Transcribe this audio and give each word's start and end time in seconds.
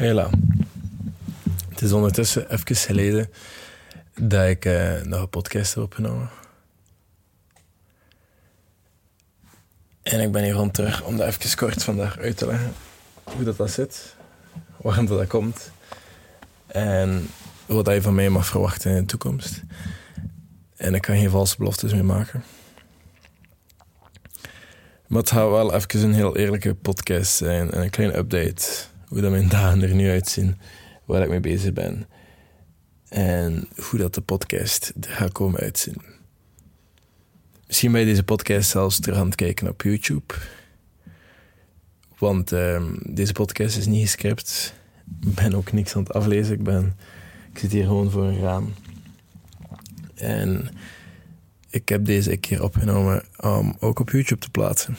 Hela. 0.00 0.30
Het 1.68 1.82
is 1.82 1.92
ondertussen 1.92 2.52
even 2.52 2.76
geleden 2.76 3.30
dat 4.14 4.48
ik 4.48 4.64
uh, 4.64 5.02
nog 5.02 5.20
een 5.20 5.28
podcast 5.28 5.74
heb 5.74 5.84
opgenomen. 5.84 6.30
En 10.02 10.20
ik 10.20 10.32
ben 10.32 10.42
hier 10.42 10.52
rond 10.52 10.74
terug 10.74 11.02
om 11.02 11.16
dat 11.16 11.26
even 11.26 11.56
kort 11.56 11.84
vandaag 11.84 12.18
uit 12.18 12.36
te 12.36 12.46
leggen. 12.46 12.72
Hoe 13.24 13.44
dat, 13.44 13.56
dat 13.56 13.70
zit, 13.70 14.16
waarom 14.76 15.06
dat, 15.06 15.18
dat 15.18 15.26
komt. 15.26 15.70
En 16.66 17.28
wat 17.66 17.86
je 17.86 18.02
van 18.02 18.14
mij 18.14 18.28
mag 18.28 18.46
verwachten 18.46 18.90
in 18.90 18.96
de 18.96 19.04
toekomst. 19.04 19.62
En 20.76 20.94
ik 20.94 21.02
kan 21.02 21.16
geen 21.16 21.30
valse 21.30 21.56
beloftes 21.56 21.92
meer 21.92 22.04
maken. 22.04 22.44
Maar 25.06 25.20
het 25.20 25.30
gaat 25.30 25.50
wel 25.50 25.74
even 25.74 26.02
een 26.02 26.14
heel 26.14 26.36
eerlijke 26.36 26.74
podcast 26.74 27.36
zijn. 27.36 27.70
En 27.70 27.82
een 27.82 27.90
kleine 27.90 28.16
update. 28.16 28.88
Hoe 29.10 29.20
dat 29.20 29.30
mijn 29.30 29.48
dagen 29.48 29.82
er 29.82 29.94
nu 29.94 30.10
uitzien. 30.10 30.58
Waar 31.04 31.22
ik 31.22 31.28
mee 31.28 31.40
bezig 31.40 31.72
ben. 31.72 32.06
En 33.08 33.68
hoe 33.90 33.98
dat 33.98 34.14
de 34.14 34.20
podcast 34.20 34.92
er 35.00 35.10
gaat 35.10 35.32
komen 35.32 35.60
uitzien. 35.60 35.96
Misschien 37.66 37.92
ben 37.92 38.00
je 38.00 38.06
deze 38.06 38.22
podcast 38.22 38.70
zelfs 38.70 39.00
terug 39.00 39.18
aan 39.18 39.26
het 39.26 39.34
kijken 39.34 39.68
op 39.68 39.82
YouTube. 39.82 40.34
Want 42.18 42.50
um, 42.50 42.98
deze 43.04 43.32
podcast 43.32 43.76
is 43.76 43.86
niet 43.86 44.02
gescript. 44.02 44.74
Ik 45.20 45.34
ben 45.34 45.54
ook 45.54 45.72
niks 45.72 45.96
aan 45.96 46.02
het 46.02 46.12
aflezen. 46.12 46.54
Ik, 46.54 46.62
ben, 46.62 46.96
ik 47.52 47.58
zit 47.58 47.72
hier 47.72 47.84
gewoon 47.84 48.10
voor 48.10 48.24
een 48.24 48.40
raam. 48.40 48.74
En 50.14 50.68
ik 51.70 51.88
heb 51.88 52.04
deze 52.04 52.36
keer 52.36 52.62
opgenomen 52.62 53.24
om 53.36 53.76
ook 53.80 53.98
op 53.98 54.10
YouTube 54.10 54.40
te 54.40 54.50
plaatsen. 54.50 54.96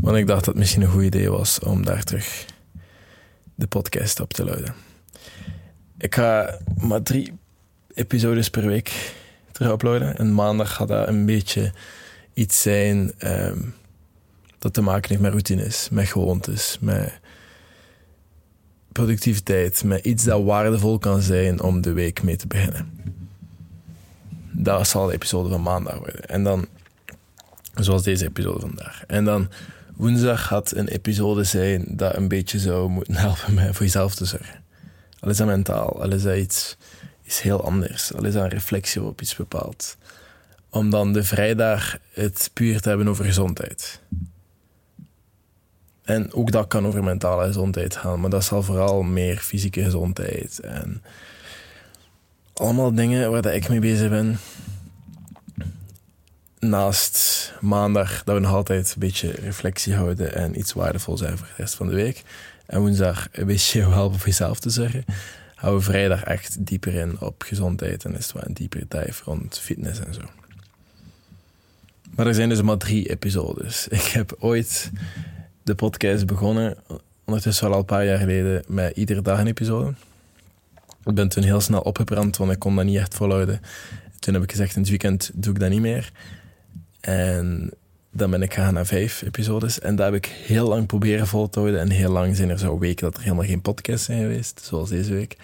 Want 0.00 0.16
ik 0.16 0.26
dacht 0.26 0.44
dat 0.44 0.46
het 0.46 0.56
misschien 0.56 0.82
een 0.82 0.90
goed 0.90 1.02
idee 1.02 1.30
was 1.30 1.58
om 1.58 1.84
daar 1.84 2.02
terug 2.02 2.46
de 3.54 3.66
podcast 3.66 4.20
op 4.20 4.32
te 4.32 4.44
luiden. 4.44 4.74
Ik 5.98 6.14
ga 6.14 6.58
maar 6.80 7.02
drie 7.02 7.32
episodes 7.94 8.50
per 8.50 8.66
week 8.66 9.12
terug 9.52 9.72
uploaden. 9.72 10.18
En 10.18 10.34
maandag 10.34 10.74
gaat 10.74 10.88
dat 10.88 11.08
een 11.08 11.26
beetje 11.26 11.72
iets 12.34 12.62
zijn 12.62 13.12
um, 13.18 13.74
dat 14.58 14.74
te 14.74 14.80
maken 14.80 15.08
heeft 15.08 15.20
met 15.20 15.30
routines, 15.30 15.88
met 15.90 16.06
gewoontes, 16.06 16.78
met 16.80 17.20
productiviteit, 18.92 19.84
met 19.84 20.04
iets 20.04 20.24
dat 20.24 20.44
waardevol 20.44 20.98
kan 20.98 21.20
zijn 21.20 21.62
om 21.62 21.80
de 21.80 21.92
week 21.92 22.22
mee 22.22 22.36
te 22.36 22.46
beginnen. 22.46 22.90
Dat 24.52 24.88
zal 24.88 25.06
de 25.06 25.12
episode 25.12 25.48
van 25.48 25.62
maandag 25.62 25.98
worden. 25.98 26.24
En 26.24 26.44
dan, 26.44 26.66
zoals 27.74 28.02
deze 28.02 28.24
episode 28.24 28.60
vandaag. 28.60 29.04
En 29.06 29.24
dan 29.24 29.48
woensdag 29.98 30.46
gaat 30.46 30.74
een 30.74 30.88
episode 30.88 31.44
zijn 31.44 31.84
dat 31.88 32.16
een 32.16 32.28
beetje 32.28 32.58
zou 32.58 32.88
moeten 32.88 33.14
helpen 33.24 33.54
met 33.54 33.76
voor 33.76 33.84
jezelf 33.84 34.14
te 34.14 34.24
zorgen. 34.24 34.64
Al 35.20 35.30
is 35.30 35.36
dat 35.36 35.46
mentaal, 35.46 36.02
al 36.02 36.12
is 36.12 36.22
dat 36.22 36.36
iets, 36.36 36.76
heel 37.22 37.64
anders, 37.64 38.14
al 38.14 38.24
is 38.24 38.32
dat 38.32 38.42
een 38.42 38.48
reflectie 38.48 39.02
op 39.02 39.20
iets 39.20 39.36
bepaald. 39.36 39.96
Om 40.70 40.90
dan 40.90 41.12
de 41.12 41.24
vrijdag 41.24 41.98
het 42.12 42.50
puur 42.52 42.80
te 42.80 42.88
hebben 42.88 43.08
over 43.08 43.24
gezondheid. 43.24 44.00
En 46.02 46.32
ook 46.32 46.52
dat 46.52 46.66
kan 46.66 46.86
over 46.86 47.04
mentale 47.04 47.46
gezondheid 47.46 47.96
gaan, 47.96 48.20
maar 48.20 48.30
dat 48.30 48.44
zal 48.44 48.62
vooral 48.62 49.02
meer 49.02 49.36
fysieke 49.36 49.82
gezondheid 49.82 50.60
en 50.60 51.02
allemaal 52.54 52.94
dingen 52.94 53.30
waar 53.30 53.54
ik 53.54 53.68
mee 53.68 53.80
bezig 53.80 54.08
ben. 54.08 54.38
Naast 56.60 57.52
maandag 57.60 58.24
dat 58.24 58.34
we 58.34 58.40
nog 58.40 58.52
altijd 58.52 58.92
een 58.92 59.00
beetje 59.00 59.30
reflectie 59.30 59.94
houden 59.94 60.34
en 60.34 60.58
iets 60.58 60.72
waardevol 60.72 61.16
zijn 61.16 61.38
voor 61.38 61.46
de 61.46 61.52
rest 61.56 61.74
van 61.74 61.88
de 61.88 61.94
week. 61.94 62.22
En 62.66 62.80
woensdag 62.80 63.28
een 63.32 63.46
beetje 63.46 63.80
helpen 63.90 64.18
voor 64.18 64.28
jezelf 64.28 64.60
te 64.60 64.70
zeggen. 64.70 65.04
Houden 65.54 65.80
we 65.80 65.90
vrijdag 65.90 66.22
echt 66.22 66.66
dieper 66.66 66.94
in 66.94 67.20
op 67.20 67.42
gezondheid 67.42 68.04
en 68.04 68.16
is 68.16 68.24
het 68.24 68.32
wel 68.32 68.42
een 68.46 68.54
diepere 68.54 68.84
dive 68.88 69.22
rond 69.24 69.58
fitness 69.58 70.00
en 70.00 70.14
zo. 70.14 70.20
Maar 72.14 72.26
er 72.26 72.34
zijn 72.34 72.48
dus 72.48 72.62
maar 72.62 72.76
drie 72.76 73.10
episodes. 73.10 73.88
Ik 73.88 74.02
heb 74.02 74.36
ooit 74.38 74.90
de 75.62 75.74
podcast 75.74 76.26
begonnen, 76.26 76.76
ondertussen 77.24 77.72
al 77.72 77.78
een 77.78 77.84
paar 77.84 78.04
jaar 78.04 78.18
geleden, 78.18 78.64
met 78.66 78.96
iedere 78.96 79.22
dag 79.22 79.38
een 79.38 79.46
episode. 79.46 79.94
Ik 81.04 81.14
ben 81.14 81.28
toen 81.28 81.42
heel 81.42 81.60
snel 81.60 81.80
opgebrand, 81.80 82.36
want 82.36 82.52
ik 82.52 82.58
kon 82.58 82.76
dat 82.76 82.84
niet 82.84 82.98
echt 82.98 83.14
volhouden. 83.14 83.60
Toen 84.18 84.34
heb 84.34 84.42
ik 84.42 84.50
gezegd, 84.50 84.74
in 84.74 84.80
het 84.80 84.90
weekend 84.90 85.30
doe 85.34 85.52
ik 85.52 85.60
dat 85.60 85.70
niet 85.70 85.80
meer. 85.80 86.12
En 87.00 87.70
dan 88.10 88.30
ben 88.30 88.42
ik 88.42 88.54
gegaan 88.54 88.74
naar 88.74 88.86
vijf 88.86 89.22
episodes. 89.22 89.80
En 89.80 89.96
dat 89.96 90.06
heb 90.06 90.14
ik 90.14 90.26
heel 90.26 90.68
lang 90.68 90.86
proberen 90.86 91.26
vol 91.26 91.48
te 91.48 91.58
houden. 91.58 91.80
En 91.80 91.90
heel 91.90 92.10
lang 92.10 92.36
zijn 92.36 92.50
er 92.50 92.58
zo 92.58 92.78
weken 92.78 93.04
dat 93.04 93.16
er 93.16 93.22
helemaal 93.22 93.44
geen 93.44 93.62
podcasts 93.62 94.06
zijn 94.06 94.20
geweest. 94.20 94.60
Zoals 94.64 94.88
deze 94.88 95.14
week. 95.14 95.36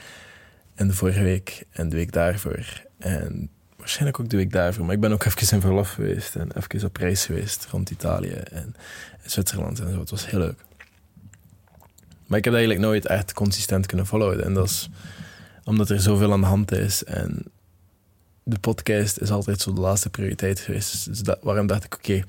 En 0.74 0.88
de 0.88 0.94
vorige 0.94 1.22
week. 1.22 1.64
En 1.70 1.88
de 1.88 1.96
week 1.96 2.12
daarvoor. 2.12 2.82
En 2.98 3.50
waarschijnlijk 3.76 4.20
ook 4.20 4.28
de 4.28 4.36
week 4.36 4.52
daarvoor. 4.52 4.84
Maar 4.84 4.94
ik 4.94 5.00
ben 5.00 5.12
ook 5.12 5.24
even 5.24 5.56
in 5.56 5.60
verlof 5.60 5.90
geweest. 5.90 6.36
En 6.36 6.48
even 6.56 6.88
op 6.88 6.96
reis 6.96 7.26
geweest 7.26 7.66
rond 7.70 7.90
Italië 7.90 8.32
en, 8.32 8.74
Zwitserland 9.22 9.80
en 9.80 9.92
zo. 9.92 10.00
Het 10.00 10.10
was 10.10 10.30
heel 10.30 10.38
leuk. 10.38 10.64
Maar 12.26 12.38
ik 12.38 12.44
heb 12.44 12.54
eigenlijk 12.54 12.84
nooit 12.84 13.06
echt 13.06 13.32
consistent 13.32 13.86
kunnen 13.86 14.06
volhouden. 14.06 14.44
En 14.44 14.54
dat 14.54 14.66
is 14.66 14.88
omdat 15.64 15.90
er 15.90 16.00
zoveel 16.00 16.32
aan 16.32 16.40
de 16.40 16.46
hand 16.46 16.72
is. 16.72 17.04
En 17.04 17.44
de 18.44 18.58
podcast 18.58 19.18
is 19.18 19.30
altijd 19.30 19.60
zo 19.60 19.72
de 19.72 19.80
laatste 19.80 20.10
prioriteit 20.10 20.60
geweest. 20.60 21.06
Dus 21.06 21.18
dat, 21.18 21.38
waarom 21.42 21.66
dacht 21.66 21.84
ik, 21.84 21.94
oké, 21.94 22.22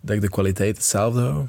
dat 0.00 0.16
ik 0.16 0.20
de 0.20 0.28
kwaliteit 0.28 0.76
hetzelfde 0.76 1.20
hou, 1.20 1.46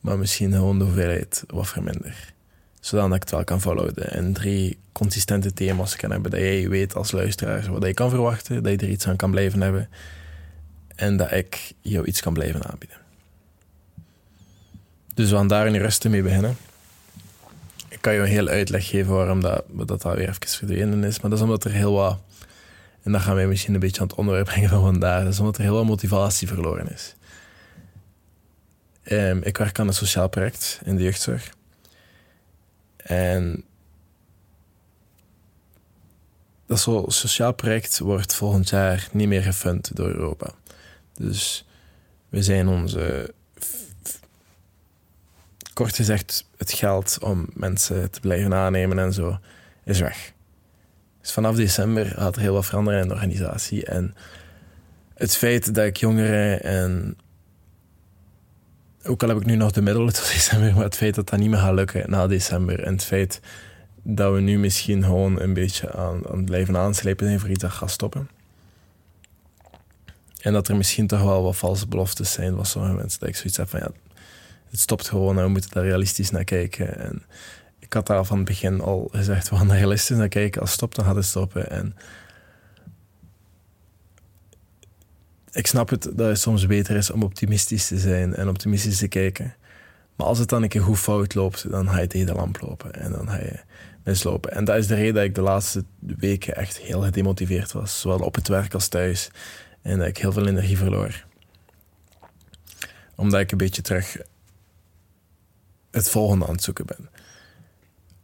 maar 0.00 0.18
misschien 0.18 0.52
gewoon 0.52 0.78
de 0.78 0.84
hoeveelheid 0.84 1.44
wat 1.46 1.68
verminder. 1.68 2.34
Zodat 2.80 3.14
ik 3.14 3.20
het 3.20 3.30
wel 3.30 3.44
kan 3.44 3.60
volhouden 3.60 4.10
en 4.10 4.32
drie 4.32 4.78
consistente 4.92 5.52
thema's 5.52 5.96
kan 5.96 6.10
hebben. 6.10 6.30
Dat 6.30 6.40
jij 6.40 6.68
weet 6.68 6.94
als 6.94 7.10
luisteraar 7.10 7.72
wat 7.72 7.86
je 7.86 7.94
kan 7.94 8.10
verwachten, 8.10 8.62
dat 8.62 8.72
je 8.72 8.86
er 8.86 8.92
iets 8.92 9.06
aan 9.06 9.16
kan 9.16 9.30
blijven 9.30 9.60
hebben 9.60 9.88
en 10.94 11.16
dat 11.16 11.32
ik 11.32 11.72
jou 11.80 12.06
iets 12.06 12.20
kan 12.20 12.32
blijven 12.32 12.64
aanbieden. 12.64 12.96
Dus 15.14 15.30
we 15.30 15.36
gaan 15.36 15.48
daar 15.48 15.66
in 15.66 15.76
rusten 15.76 16.10
mee 16.10 16.22
beginnen. 16.22 16.56
Ik 17.88 18.00
kan 18.00 18.12
je 18.12 18.20
een 18.20 18.26
hele 18.26 18.50
uitleg 18.50 18.88
geven 18.88 19.14
waarom 19.14 19.40
dat, 19.40 19.64
dat, 19.68 19.88
dat 19.88 20.02
weer 20.02 20.28
even 20.28 20.48
verdwenen 20.48 21.04
is, 21.04 21.20
maar 21.20 21.30
dat 21.30 21.38
is 21.38 21.44
omdat 21.44 21.64
er 21.64 21.70
heel 21.70 21.92
wat 21.92 22.18
en 23.08 23.14
dat 23.14 23.22
gaan 23.22 23.34
wij 23.34 23.46
misschien 23.46 23.74
een 23.74 23.80
beetje 23.80 24.00
aan 24.00 24.06
het 24.06 24.16
onderwerp 24.16 24.46
brengen 24.46 24.68
van 24.68 24.82
vandaag. 24.82 25.24
Dat 25.24 25.38
omdat 25.38 25.56
er 25.56 25.62
heel 25.62 25.74
veel 25.74 25.84
motivatie 25.84 26.48
verloren 26.48 26.92
is. 26.92 27.14
Um, 29.04 29.42
ik 29.42 29.56
werk 29.56 29.78
aan 29.78 29.86
een 29.86 29.94
sociaal 29.94 30.28
project 30.28 30.80
in 30.84 30.96
de 30.96 31.02
jeugdzorg. 31.02 31.54
En 32.96 33.64
dat 36.66 36.88
sociaal 37.06 37.52
project 37.52 37.98
wordt 37.98 38.34
volgend 38.34 38.68
jaar 38.68 39.08
niet 39.12 39.28
meer 39.28 39.42
gefund 39.42 39.96
door 39.96 40.08
Europa. 40.08 40.50
Dus 41.14 41.66
we 42.28 42.42
zijn 42.42 42.68
onze. 42.68 43.34
Kort 45.72 45.94
gezegd, 45.94 46.46
het 46.56 46.72
geld 46.72 47.18
om 47.20 47.46
mensen 47.54 48.10
te 48.10 48.20
blijven 48.20 48.54
aannemen 48.54 48.98
en 48.98 49.12
zo 49.12 49.38
is 49.84 50.00
weg. 50.00 50.32
Dus 51.20 51.32
vanaf 51.32 51.56
december 51.56 52.06
gaat 52.06 52.36
er 52.36 52.42
heel 52.42 52.52
wat 52.52 52.66
veranderen 52.66 53.00
in 53.00 53.08
de 53.08 53.14
organisatie. 53.14 53.84
En 53.84 54.14
het 55.14 55.36
feit 55.36 55.74
dat 55.74 55.86
ik 55.86 55.96
jongeren 55.96 56.62
en. 56.62 57.16
Ook 59.02 59.22
al 59.22 59.28
heb 59.28 59.38
ik 59.38 59.46
nu 59.46 59.56
nog 59.56 59.72
de 59.72 59.82
middelen 59.82 60.12
tot 60.12 60.32
december, 60.34 60.74
maar 60.74 60.84
het 60.84 60.96
feit 60.96 61.14
dat 61.14 61.28
dat 61.28 61.38
niet 61.38 61.50
meer 61.50 61.58
gaat 61.58 61.74
lukken 61.74 62.10
na 62.10 62.26
december. 62.26 62.82
En 62.82 62.92
het 62.92 63.04
feit 63.04 63.40
dat 64.02 64.32
we 64.32 64.40
nu 64.40 64.58
misschien 64.58 65.04
gewoon 65.04 65.40
een 65.40 65.54
beetje 65.54 65.92
aan, 65.92 66.28
aan 66.28 66.44
blijven 66.44 66.76
aanslepen 66.76 67.26
zijn 67.26 67.40
voor 67.40 67.48
iets 67.48 67.62
dat 67.62 67.70
gaat 67.70 67.90
stoppen. 67.90 68.28
En 70.40 70.52
dat 70.52 70.68
er 70.68 70.76
misschien 70.76 71.06
toch 71.06 71.22
wel 71.22 71.42
wat 71.42 71.56
valse 71.56 71.86
beloftes 71.86 72.32
zijn 72.32 72.54
van 72.54 72.66
sommige 72.66 72.94
mensen. 72.94 73.20
Dat 73.20 73.28
ik 73.28 73.36
zoiets 73.36 73.56
heb 73.56 73.68
van 73.68 73.80
ja, 73.80 73.90
het 74.70 74.80
stopt 74.80 75.08
gewoon 75.08 75.36
en 75.36 75.44
we 75.44 75.50
moeten 75.50 75.70
daar 75.70 75.84
realistisch 75.84 76.30
naar 76.30 76.44
kijken. 76.44 76.98
En 76.98 77.22
ik 77.88 77.94
had 77.94 78.06
daar 78.06 78.24
van 78.24 78.36
het 78.36 78.46
begin 78.46 78.80
al 78.80 79.08
gezegd, 79.12 79.48
we 79.48 79.56
gaan 79.56 79.72
realistisch 79.72 80.16
naar 80.16 80.28
kijken. 80.28 80.60
Als 80.60 80.70
het 80.70 80.78
stopt, 80.78 80.96
dan 80.96 81.04
gaat 81.04 81.14
het 81.14 81.24
stoppen. 81.24 81.70
En 81.70 81.96
ik 85.50 85.66
snap 85.66 85.88
het 85.88 86.02
dat 86.02 86.28
het 86.28 86.38
soms 86.38 86.66
beter 86.66 86.96
is 86.96 87.10
om 87.10 87.22
optimistisch 87.22 87.86
te 87.86 87.98
zijn 87.98 88.34
en 88.34 88.48
optimistisch 88.48 88.98
te 88.98 89.08
kijken. 89.08 89.54
Maar 90.16 90.26
als 90.26 90.38
het 90.38 90.48
dan 90.48 90.62
een 90.62 90.68
keer 90.68 90.82
goed 90.82 90.98
fout 90.98 91.34
loopt, 91.34 91.70
dan 91.70 91.88
ga 91.88 92.00
je 92.00 92.24
de 92.24 92.34
lamp 92.34 92.60
lopen 92.60 92.94
en 92.94 93.12
dan 93.12 93.28
ga 93.28 93.36
je 93.36 93.60
mislopen. 94.04 94.52
En 94.52 94.64
dat 94.64 94.76
is 94.76 94.86
de 94.86 94.94
reden 94.94 95.14
dat 95.14 95.24
ik 95.24 95.34
de 95.34 95.40
laatste 95.40 95.84
weken 95.98 96.56
echt 96.56 96.78
heel 96.78 97.00
gedemotiveerd 97.00 97.72
was, 97.72 98.00
zowel 98.00 98.18
op 98.18 98.34
het 98.34 98.48
werk 98.48 98.74
als 98.74 98.88
thuis. 98.88 99.30
En 99.82 99.98
dat 99.98 100.06
ik 100.06 100.18
heel 100.18 100.32
veel 100.32 100.46
energie 100.46 100.76
verloor. 100.76 101.24
Omdat 103.14 103.40
ik 103.40 103.52
een 103.52 103.58
beetje 103.58 103.82
terug 103.82 104.16
het 105.90 106.10
volgende 106.10 106.46
aan 106.46 106.52
het 106.52 106.62
zoeken 106.62 106.86
ben. 106.86 107.08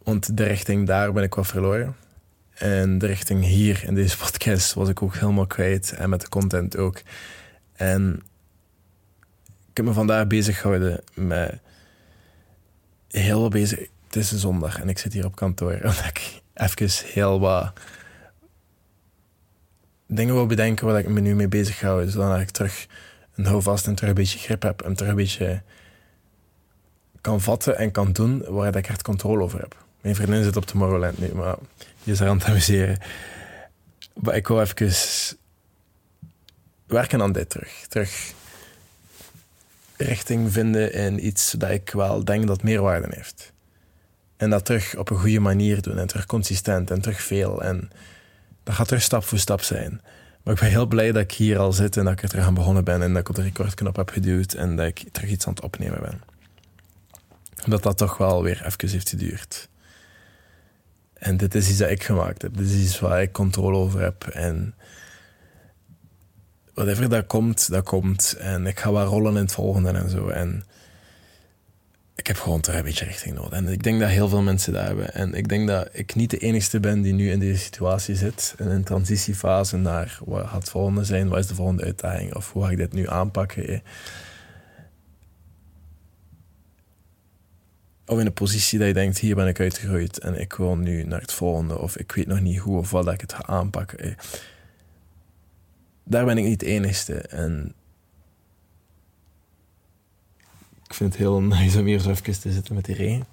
Want 0.04 0.36
de 0.36 0.44
richting 0.44 0.86
daar 0.86 1.12
ben 1.12 1.22
ik 1.22 1.34
wel 1.34 1.44
verloren. 1.44 1.96
En 2.54 2.98
de 2.98 3.06
richting 3.06 3.44
hier 3.44 3.84
in 3.84 3.94
deze 3.94 4.18
podcast 4.24 4.74
was 4.74 4.88
ik 4.88 5.02
ook 5.02 5.14
helemaal 5.14 5.46
kwijt. 5.46 5.92
En 5.92 6.10
met 6.10 6.20
de 6.20 6.28
content 6.28 6.76
ook. 6.76 7.02
En 7.72 8.22
ik 9.70 9.76
heb 9.76 9.86
me 9.86 9.92
vandaag 9.92 10.26
bezig 10.26 10.60
gehouden 10.60 11.00
met 11.14 11.58
heel 13.08 13.40
wat 13.40 13.50
bezig. 13.50 13.78
Het 14.06 14.16
is 14.16 14.32
een 14.32 14.38
zondag 14.38 14.80
en 14.80 14.88
ik 14.88 14.98
zit 14.98 15.12
hier 15.12 15.24
op 15.24 15.36
kantoor. 15.36 15.72
Omdat 15.82 16.04
ik 16.04 16.42
even 16.54 16.90
heel 17.12 17.40
wat 17.40 17.72
dingen 20.06 20.34
wil 20.34 20.46
bedenken 20.46 20.86
waar 20.86 20.98
ik 20.98 21.08
me 21.08 21.20
nu 21.20 21.34
mee 21.34 21.48
bezig 21.48 21.78
ga. 21.78 22.06
Zodat 22.06 22.40
ik 22.40 22.50
terug 22.50 22.86
een 23.34 23.46
houvast 23.46 23.86
en 23.86 23.94
terug 23.94 24.10
een 24.10 24.16
beetje 24.16 24.38
grip 24.38 24.62
heb. 24.62 24.82
En 24.82 24.94
terug 24.94 25.10
een 25.10 25.16
beetje 25.16 25.62
kan 27.20 27.40
vatten 27.40 27.76
en 27.76 27.90
kan 27.90 28.12
doen 28.12 28.44
waar 28.48 28.76
ik 28.76 28.88
echt 28.88 29.02
controle 29.02 29.42
over 29.42 29.60
heb. 29.60 29.83
Mijn 30.04 30.16
vriendin 30.16 30.44
zit 30.44 30.56
op 30.56 30.66
Tomorrowland 30.66 31.18
nu, 31.18 31.34
maar 31.34 31.56
die 32.02 32.12
is 32.12 32.20
er 32.20 32.28
aan 32.28 32.36
het 32.36 32.46
amuseren. 32.46 32.98
Maar 34.14 34.36
ik 34.36 34.48
wil 34.48 34.60
even 34.60 34.92
werken 36.86 37.22
aan 37.22 37.32
dit 37.32 37.50
terug. 37.50 37.86
Terug 37.88 38.32
richting 39.96 40.52
vinden 40.52 40.92
in 40.92 41.26
iets 41.26 41.50
dat 41.50 41.70
ik 41.70 41.90
wel 41.90 42.24
denk 42.24 42.46
dat 42.46 42.62
meerwaarde 42.62 43.06
heeft. 43.10 43.52
En 44.36 44.50
dat 44.50 44.64
terug 44.64 44.96
op 44.96 45.10
een 45.10 45.18
goede 45.18 45.40
manier 45.40 45.82
doen 45.82 45.98
en 45.98 46.06
terug 46.06 46.26
consistent 46.26 46.90
en 46.90 47.00
terug 47.00 47.22
veel. 47.22 47.62
En 47.62 47.90
dat 48.62 48.74
gaat 48.74 48.88
terug 48.88 49.02
stap 49.02 49.24
voor 49.24 49.38
stap 49.38 49.60
zijn. 49.60 50.00
Maar 50.42 50.54
ik 50.54 50.60
ben 50.60 50.68
heel 50.68 50.86
blij 50.86 51.12
dat 51.12 51.22
ik 51.22 51.32
hier 51.32 51.58
al 51.58 51.72
zit 51.72 51.96
en 51.96 52.04
dat 52.04 52.12
ik 52.12 52.22
er 52.22 52.28
terug 52.28 52.46
aan 52.46 52.54
begonnen 52.54 52.84
ben 52.84 53.02
en 53.02 53.12
dat 53.12 53.20
ik 53.20 53.28
op 53.28 53.34
de 53.34 53.42
recordknop 53.42 53.96
heb 53.96 54.08
geduwd 54.08 54.52
en 54.52 54.76
dat 54.76 54.86
ik 54.86 55.04
terug 55.12 55.30
iets 55.30 55.46
aan 55.46 55.54
het 55.54 55.62
opnemen 55.62 56.00
ben. 56.00 56.22
Dat 57.66 57.82
dat 57.82 57.98
toch 57.98 58.16
wel 58.16 58.42
weer 58.42 58.62
even 58.66 58.88
heeft 58.88 59.08
geduurd. 59.08 59.68
En 61.24 61.36
dit 61.36 61.54
is 61.54 61.68
iets 61.68 61.78
dat 61.78 61.90
ik 61.90 62.02
gemaakt 62.02 62.42
heb. 62.42 62.56
Dit 62.56 62.70
is 62.70 62.82
iets 62.82 63.00
waar 63.00 63.22
ik 63.22 63.32
controle 63.32 63.76
over 63.76 64.00
heb. 64.00 64.26
En 64.26 64.74
whatever 66.74 67.08
dat 67.08 67.26
komt, 67.26 67.70
dat 67.70 67.84
komt. 67.84 68.36
En 68.38 68.66
ik 68.66 68.80
ga 68.80 68.92
wel 68.92 69.04
rollen 69.04 69.36
in 69.36 69.42
het 69.42 69.52
volgende 69.52 69.90
en 69.90 70.10
zo. 70.10 70.28
En 70.28 70.64
ik 72.14 72.26
heb 72.26 72.36
gewoon 72.36 72.60
terug 72.60 72.78
een 72.78 72.84
beetje 72.84 73.04
richting 73.04 73.34
nodig. 73.34 73.52
En 73.52 73.68
ik 73.68 73.82
denk 73.82 74.00
dat 74.00 74.08
heel 74.08 74.28
veel 74.28 74.42
mensen 74.42 74.72
dat 74.72 74.86
hebben. 74.86 75.14
En 75.14 75.34
ik 75.34 75.48
denk 75.48 75.68
dat 75.68 75.88
ik 75.92 76.14
niet 76.14 76.30
de 76.30 76.38
enige 76.38 76.80
ben 76.80 77.02
die 77.02 77.14
nu 77.14 77.30
in 77.30 77.38
deze 77.38 77.62
situatie 77.62 78.16
zit. 78.16 78.54
In 78.58 78.66
een 78.66 78.84
transitiefase 78.84 79.76
naar 79.76 80.18
wat 80.24 80.46
gaat 80.46 80.60
het 80.60 80.70
volgende 80.70 81.04
zijn? 81.04 81.28
Wat 81.28 81.38
is 81.38 81.46
de 81.46 81.54
volgende 81.54 81.84
uitdaging? 81.84 82.34
Of 82.34 82.52
hoe 82.52 82.64
ga 82.64 82.70
ik 82.70 82.76
dit 82.76 82.92
nu 82.92 83.08
aanpakken? 83.08 83.82
Of 88.06 88.18
in 88.18 88.26
een 88.26 88.32
positie 88.32 88.78
dat 88.78 88.88
je 88.88 88.94
denkt, 88.94 89.18
hier 89.18 89.34
ben 89.34 89.46
ik 89.46 89.60
uitgegroeid 89.60 90.18
en 90.18 90.40
ik 90.40 90.52
wil 90.52 90.76
nu 90.76 91.02
naar 91.02 91.20
het 91.20 91.32
volgende. 91.32 91.78
Of 91.78 91.96
ik 91.96 92.12
weet 92.12 92.26
nog 92.26 92.40
niet 92.40 92.58
hoe 92.58 92.78
of 92.78 92.90
wat 92.90 93.12
ik 93.12 93.20
het 93.20 93.32
ga 93.32 93.46
aanpakken. 93.46 94.16
Daar 96.04 96.24
ben 96.24 96.38
ik 96.38 96.44
niet 96.44 96.60
de 96.60 96.66
enige. 96.66 97.14
En 97.14 97.74
ik 100.86 100.94
vind 100.94 101.12
het 101.12 101.18
heel 101.18 101.40
nice 101.40 101.78
om 101.78 101.86
hier 101.86 102.00
zo 102.00 102.10
even 102.10 102.40
te 102.40 102.52
zitten 102.52 102.74
met 102.74 102.84
die 102.84 102.94
regen. 102.94 103.26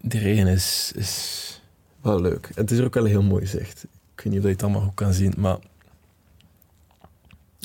Die 0.00 0.20
regen 0.20 0.46
is, 0.46 0.92
is 0.94 1.60
wel 2.00 2.20
leuk. 2.20 2.50
Het 2.54 2.70
is 2.70 2.80
ook 2.80 2.94
wel 2.94 3.04
heel 3.04 3.22
mooi 3.22 3.46
zicht. 3.46 3.84
Ik 4.16 4.24
weet 4.24 4.32
niet 4.32 4.38
of 4.38 4.44
je 4.44 4.52
het 4.52 4.62
allemaal 4.62 4.80
goed 4.80 4.94
kan 4.94 5.12
zien, 5.12 5.34
maar 5.36 5.58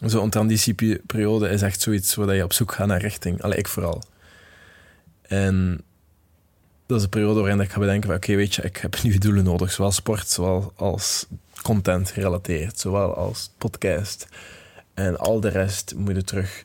zo'n 0.05 0.29
transitieperiode 0.29 1.49
is 1.49 1.61
echt 1.61 1.81
zoiets 1.81 2.15
waar 2.15 2.35
je 2.35 2.43
op 2.43 2.53
zoek 2.53 2.71
gaat 2.71 2.87
naar 2.87 3.01
richting. 3.01 3.41
Allee, 3.41 3.57
ik 3.57 3.67
vooral. 3.67 4.03
En 5.21 5.81
dat 6.85 6.97
is 6.97 7.03
een 7.03 7.09
periode 7.09 7.39
waarin 7.39 7.59
ik 7.59 7.71
ga 7.71 7.79
bedenken: 7.79 8.13
oké, 8.13 8.35
weet 8.35 8.55
je, 8.55 8.61
ik 8.61 8.77
heb 8.77 9.03
nieuwe 9.03 9.19
doelen 9.19 9.43
nodig, 9.43 9.71
zowel 9.71 9.91
sport, 9.91 10.29
zowel 10.29 10.73
als 10.75 11.25
content 11.61 12.11
gerelateerd, 12.11 12.79
zowel 12.79 13.15
als 13.15 13.51
podcast. 13.57 14.27
En 14.93 15.17
al 15.17 15.39
de 15.39 15.49
rest 15.49 15.93
moet 15.95 16.15
je 16.15 16.23
terug 16.23 16.63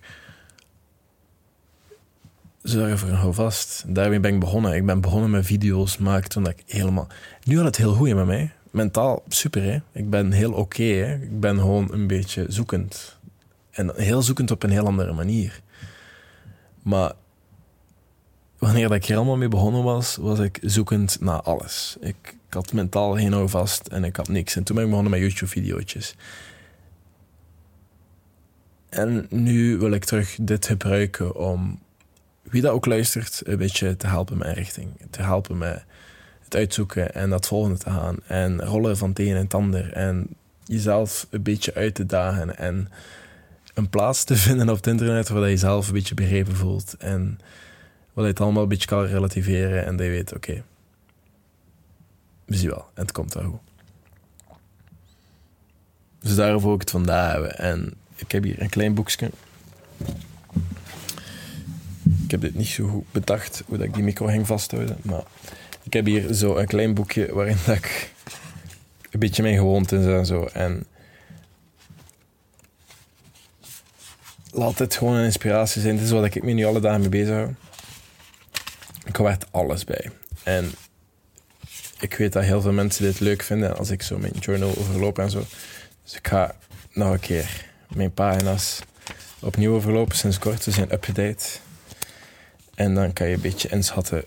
zorgen 2.63 2.99
voor 2.99 3.09
een 3.09 3.15
houvast. 3.15 3.85
Daarmee 3.87 4.21
ben 4.21 4.35
ik 4.35 4.41
begonnen. 4.41 4.75
Ik 4.75 4.87
ben 4.87 5.01
begonnen 5.01 5.31
met 5.31 5.47
video's 5.47 5.99
maken 5.99 6.29
toen 6.29 6.49
ik 6.49 6.63
helemaal... 6.67 7.09
Nu 7.43 7.57
had 7.57 7.65
het 7.65 7.77
heel 7.77 7.95
goed 7.95 8.15
met 8.15 8.27
mij. 8.27 8.53
Mentaal 8.71 9.23
super, 9.29 9.63
hè. 9.63 9.79
Ik 9.93 10.11
ben 10.11 10.33
heel 10.33 10.53
oké, 10.53 10.83
hè. 10.83 11.15
Ik 11.15 11.41
ben 11.41 11.59
gewoon 11.59 11.93
een 11.93 12.07
beetje 12.07 12.47
zoekend. 12.49 13.19
En 13.75 13.93
heel 13.97 14.23
zoekend 14.23 14.51
op 14.51 14.63
een 14.63 14.71
heel 14.71 14.87
andere 14.87 15.13
manier. 15.13 15.61
Maar 16.83 17.13
wanneer 18.59 18.93
ik 18.93 19.05
hier 19.05 19.17
allemaal 19.17 19.37
mee 19.37 19.49
begonnen 19.49 19.83
was, 19.83 20.17
was 20.17 20.39
ik 20.39 20.59
zoekend 20.63 21.21
naar 21.21 21.41
alles. 21.43 21.97
Ik, 22.01 22.37
had 22.49 22.73
mentaal 22.73 23.17
geen 23.17 23.33
houvast 23.33 23.87
en 23.87 24.05
ik 24.05 24.17
had 24.17 24.29
niks. 24.29 24.57
En 24.57 24.65
toen 24.65 24.75
ben 24.75 24.85
ik 24.85 24.91
begonnen 24.91 25.13
met 25.13 25.21
YouTube-video's. 25.21 26.15
En 28.89 29.27
nu 29.31 29.79
wil 29.79 29.93
ik 29.93 30.05
terug 30.05 30.37
dit 30.41 30.67
gebruiken 30.67 31.37
om 31.37 31.81
wie 32.43 32.63
dat 32.63 32.73
ook 32.73 32.87
luistert, 32.87 33.43
een 33.45 33.57
beetje 33.57 33.97
te 33.97 34.07
helpen 34.07 34.39
met 34.39 34.57
richting. 34.57 34.89
Te 35.11 35.23
helpen 35.23 35.59
met 35.59 35.85
het 36.45 36.57
uitzoeken 36.57 37.15
en 37.15 37.31
dat 37.31 37.47
volgende 37.47 37.79
te 37.79 37.91
gaan. 37.91 38.17
En 38.27 38.65
rollen 38.65 38.97
van 38.97 39.09
het 39.09 39.19
een 39.19 39.35
en 39.35 39.43
het 39.43 39.55
ander. 39.55 39.93
En 39.93 40.27
jezelf 40.65 41.27
een 41.31 41.43
beetje 41.43 41.75
uit 41.75 41.95
te 41.95 42.07
dagen. 42.07 42.59
En 42.59 42.89
een 43.75 43.89
plaats 43.89 44.25
te 44.25 44.37
vinden 44.47 44.69
op 44.69 44.77
het 44.77 44.87
internet 44.87 45.29
waar 45.29 45.43
je 45.43 45.49
jezelf 45.49 45.87
een 45.87 45.93
beetje 45.93 46.15
begrepen 46.15 46.57
voelt. 46.57 46.95
En 46.99 47.39
waar 48.13 48.25
je 48.25 48.31
het 48.31 48.41
allemaal 48.41 48.63
een 48.63 48.69
beetje 48.69 48.87
kan 48.87 49.05
relativeren. 49.05 49.87
En 49.87 49.97
dat 49.97 50.07
je 50.07 50.13
weet, 50.13 50.35
oké, 50.35 50.63
we 52.45 52.57
zien 52.57 52.71
wel. 52.71 52.87
En 52.95 53.03
het 53.03 53.13
komt 53.13 53.35
wel 53.35 53.45
goed. 53.45 53.61
Dus 56.21 56.35
daarover 56.35 56.67
wil 56.67 56.75
ik 56.75 56.81
het 56.81 56.91
vandaag 56.91 57.33
hebben. 57.33 57.59
En 57.59 57.95
ik 58.17 58.33
heb 58.33 58.43
hier 58.43 58.61
een 58.63 58.69
klein 58.69 58.95
boekje. 58.95 59.31
Ik 62.25 62.31
heb 62.31 62.41
dit 62.41 62.55
niet 62.55 62.67
zo 62.67 62.89
goed 62.89 63.13
bedacht 63.13 63.63
hoe 63.67 63.77
dat 63.77 63.87
ik 63.87 63.95
die 63.95 64.03
micro 64.03 64.27
ging 64.27 64.47
vasthouden. 64.47 64.97
Maar 65.03 65.23
ik 65.83 65.93
heb 65.93 66.05
hier 66.07 66.35
zo 66.35 66.57
een 66.57 66.67
klein 66.67 66.95
boekje 66.95 67.35
waarin 67.35 67.57
ik 67.67 68.13
een 69.11 69.21
beetje 69.21 69.43
mijn 69.43 69.57
gewoontes 69.57 70.07
en 70.07 70.27
zo. 70.27 70.45
En 70.45 70.87
laat 74.55 74.79
dit 74.79 74.97
gewoon 74.97 75.15
een 75.15 75.25
inspiratie 75.25 75.81
zijn. 75.81 75.97
Dit 75.97 76.05
is 76.05 76.11
wat 76.11 76.25
ik 76.25 76.43
me 76.43 76.53
nu 76.53 76.65
alle 76.65 76.81
dagen 76.81 77.01
mee 77.01 77.09
bezig 77.09 77.35
hou. 77.35 77.55
Ik 79.05 79.17
hou 79.17 79.29
echt 79.29 79.47
alles 79.51 79.85
bij. 79.85 80.11
En 80.43 80.73
ik 82.01 82.15
weet 82.15 82.33
dat 82.33 82.45
heel 82.45 82.61
veel 82.61 82.73
mensen 82.73 83.05
dit 83.05 83.21
leuk 83.21 83.43
vinden 83.43 83.77
als 83.77 83.91
ik 83.91 84.03
zo 84.03 84.19
mijn 84.19 84.33
journal 84.41 84.77
overloop 84.79 85.19
en 85.19 85.31
zo. 85.31 85.45
Dus 86.05 86.17
ik 86.17 86.29
ga 86.29 86.55
nog 86.93 87.13
een 87.13 87.21
keer 87.21 87.67
mijn 87.89 88.13
pagina's 88.13 88.81
opnieuw 89.41 89.75
overlopen 89.75 90.17
sinds 90.17 90.39
kort. 90.39 90.63
Ze 90.63 90.71
zijn 90.71 90.93
up-to-date. 90.93 91.45
En 92.75 92.95
dan 92.95 93.13
kan 93.13 93.29
je 93.29 93.35
een 93.35 93.41
beetje 93.41 93.69
inschatten 93.69 94.25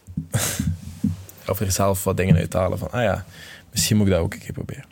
of 1.48 1.60
er 1.60 1.72
zelf 1.72 2.04
wat 2.04 2.18
dingen 2.18 2.36
uithalen 2.36 2.78
van, 2.78 2.92
ah 2.92 3.04
ja, 3.04 3.26
misschien 3.72 3.98
moet 3.98 4.08
ik 4.08 4.14
dat 4.14 4.22
ook 4.22 4.34
een 4.34 4.40
keer 4.40 4.54
proberen. 4.54 4.86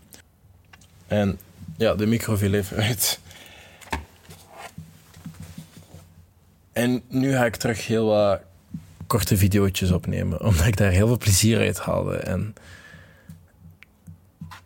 En 1.08 1.40
ja, 1.78 1.96
de 1.96 2.06
micro 2.06 2.36
viel 2.36 2.54
even 2.54 2.78
uit. 2.78 3.20
En 6.76 7.02
nu 7.08 7.32
ga 7.32 7.46
ik 7.46 7.56
terug 7.56 7.88
heel 7.88 8.06
wat 8.06 8.42
korte 9.08 9.38
video's 9.38 9.92
opnemen, 9.92 10.42
omdat 10.48 10.66
ik 10.66 10.78
daar 10.78 10.92
heel 10.92 11.08
veel 11.08 11.18
plezier 11.18 11.60
uit 11.60 11.80
haalde. 11.80 12.16
En 12.16 12.56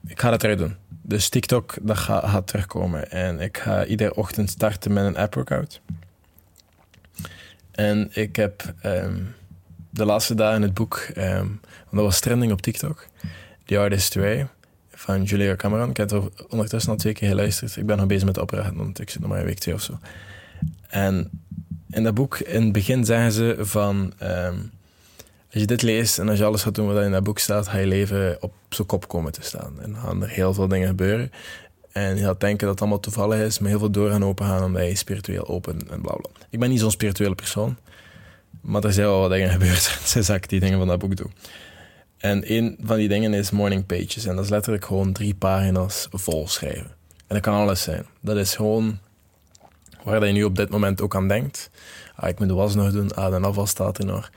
ik 0.07 0.21
ga 0.21 0.29
dat 0.29 0.43
eruit 0.43 0.57
doen. 0.57 0.75
Dus 1.01 1.29
TikTok, 1.29 1.75
dat 1.81 1.97
gaat, 1.97 2.47
terugkomen. 2.47 3.11
En 3.11 3.39
ik 3.39 3.57
ga 3.57 3.85
iedere 3.85 4.15
ochtend 4.15 4.49
starten 4.49 4.93
met 4.93 5.05
een 5.05 5.17
app-workout. 5.17 5.81
En 7.71 8.09
ik 8.11 8.35
heb 8.35 8.73
ehm, 8.81 9.21
de 9.89 10.05
laatste 10.05 10.35
dagen 10.35 10.61
het 10.61 10.73
boek, 10.73 11.07
um, 11.17 11.59
dat 11.91 12.03
was 12.03 12.19
trending 12.19 12.51
op 12.51 12.61
TikTok, 12.61 13.07
The 13.65 13.77
Artist 13.77 14.15
Way 14.15 14.47
van 14.89 15.23
Julia 15.23 15.55
Cameron. 15.55 15.89
Ik 15.89 15.97
heb 15.97 16.11
er 16.11 16.29
ondertussen 16.47 16.91
al 16.91 16.97
twee 16.97 17.13
keer 17.13 17.29
geluisterd. 17.29 17.75
Ik 17.75 17.85
ben 17.85 17.97
nog 17.97 18.07
bezig 18.07 18.25
met 18.25 18.35
de 18.35 18.71
want 18.73 18.99
ik 18.99 19.09
zit 19.09 19.21
nog 19.21 19.29
maar 19.29 19.39
een 19.39 19.45
week 19.45 19.59
twee 19.59 19.75
of 19.75 19.81
zo. 19.81 19.99
En 20.87 21.29
in 21.89 22.03
dat 22.03 22.13
boek, 22.13 22.37
in 22.37 22.63
het 22.63 22.71
begin 22.71 23.05
zeggen 23.05 23.31
ze 23.31 23.55
van... 23.59 24.13
Ehm, 24.17 24.57
als 25.51 25.61
je 25.61 25.67
dit 25.67 25.81
leest 25.81 26.19
en 26.19 26.29
als 26.29 26.37
je 26.37 26.45
alles 26.45 26.63
gaat 26.63 26.75
doen 26.75 26.93
wat 26.93 27.03
in 27.03 27.11
dat 27.11 27.23
boek 27.23 27.39
staat, 27.39 27.67
ga 27.67 27.77
je 27.77 27.87
leven 27.87 28.37
op 28.41 28.53
zijn 28.69 28.87
kop 28.87 29.07
komen 29.07 29.31
te 29.31 29.41
staan. 29.41 29.81
En 29.81 29.91
dan 29.91 30.01
gaan 30.01 30.23
er 30.23 30.29
heel 30.29 30.53
veel 30.53 30.67
dingen 30.67 30.87
gebeuren. 30.87 31.31
En 31.91 32.17
je 32.17 32.23
gaat 32.23 32.39
denken 32.39 32.59
dat 32.59 32.69
het 32.69 32.79
allemaal 32.79 32.99
toevallig 32.99 33.39
is, 33.39 33.59
maar 33.59 33.69
heel 33.69 33.79
veel 33.79 33.91
door 33.91 34.09
gaan 34.09 34.25
open 34.25 34.45
gaan 34.45 34.63
omdat 34.63 34.87
je 34.87 34.95
spiritueel 34.95 35.47
open 35.47 35.73
en 35.89 36.01
bla 36.01 36.13
bla. 36.13 36.29
Ik 36.49 36.59
ben 36.59 36.69
niet 36.69 36.79
zo'n 36.79 36.91
spirituele 36.91 37.35
persoon, 37.35 37.77
maar 38.61 38.83
er 38.83 38.93
zijn 38.93 39.07
wel 39.07 39.19
wat 39.19 39.31
dingen 39.31 39.49
gebeurd 39.49 39.99
sinds 40.03 40.29
ik 40.29 40.49
die 40.49 40.59
dingen 40.59 40.77
van 40.77 40.87
dat 40.87 40.99
boek 40.99 41.15
doe. 41.15 41.29
En 42.17 42.53
een 42.53 42.77
van 42.81 42.97
die 42.97 43.07
dingen 43.07 43.33
is 43.33 43.51
morning 43.51 43.85
pages. 43.85 44.25
En 44.25 44.35
dat 44.35 44.43
is 44.43 44.49
letterlijk 44.49 44.85
gewoon 44.85 45.13
drie 45.13 45.35
pagina's 45.35 46.07
vol 46.11 46.47
schrijven. 46.47 46.91
En 47.07 47.35
dat 47.35 47.41
kan 47.41 47.53
alles 47.53 47.81
zijn. 47.81 48.05
Dat 48.21 48.37
is 48.37 48.55
gewoon 48.55 48.99
waar 50.03 50.25
je 50.25 50.33
nu 50.33 50.43
op 50.43 50.55
dit 50.55 50.69
moment 50.69 51.01
ook 51.01 51.15
aan 51.15 51.27
denkt. 51.27 51.69
Ah, 52.15 52.29
ik 52.29 52.39
moet 52.39 52.47
de 52.47 52.53
was 52.53 52.75
nog 52.75 52.91
doen. 52.91 53.13
Ah, 53.13 53.29
de 53.29 53.47
afval 53.47 53.67
staat 53.67 53.97
er 53.97 54.05
nog 54.05 54.29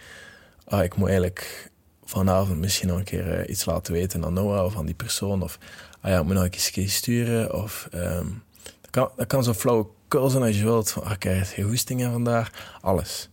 ah, 0.73 0.83
ik 0.83 0.97
moet 0.97 1.09
eigenlijk 1.09 1.71
vanavond 2.05 2.59
misschien 2.59 2.89
nog 2.89 2.99
een 2.99 3.05
keer 3.05 3.39
eh, 3.39 3.51
iets 3.51 3.65
laten 3.65 3.93
weten 3.93 4.25
aan 4.25 4.33
Noah 4.33 4.65
of 4.65 4.77
aan 4.77 4.87
die 4.87 4.95
persoon. 4.95 5.43
Of 5.43 5.59
ah 6.01 6.11
ja, 6.11 6.19
ik 6.19 6.25
moet 6.25 6.35
nog 6.35 6.45
een 6.45 6.51
keer 6.51 6.89
sturen. 6.89 7.55
Of, 7.55 7.89
um, 7.95 8.43
dat, 8.81 8.91
kan, 8.91 9.11
dat 9.17 9.27
kan 9.27 9.45
zo 9.45 9.53
flauw 9.53 9.95
cursen 10.09 10.43
als 10.43 10.59
je 10.59 10.65
wilt. 10.65 10.91
Van, 10.91 11.03
oké, 11.03 11.13
okay, 11.13 11.47
je 11.57 11.63
hoestingen 11.63 12.13
vandaag. 12.13 12.51
Alles. 12.81 13.29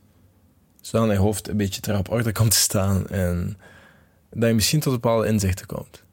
Zodat 0.82 1.12
je 1.12 1.18
hoofd 1.18 1.48
een 1.48 1.58
beetje 1.58 1.82
terug 1.82 2.00
op 2.00 2.12
orde 2.12 2.32
komt 2.32 2.52
te 2.52 2.58
staan. 2.58 3.08
En 3.08 3.58
dat 4.30 4.50
je 4.50 4.56
misschien 4.56 4.80
tot 4.80 4.94
bepaalde 4.94 5.28
inzichten 5.28 5.66
komt. 5.66 6.04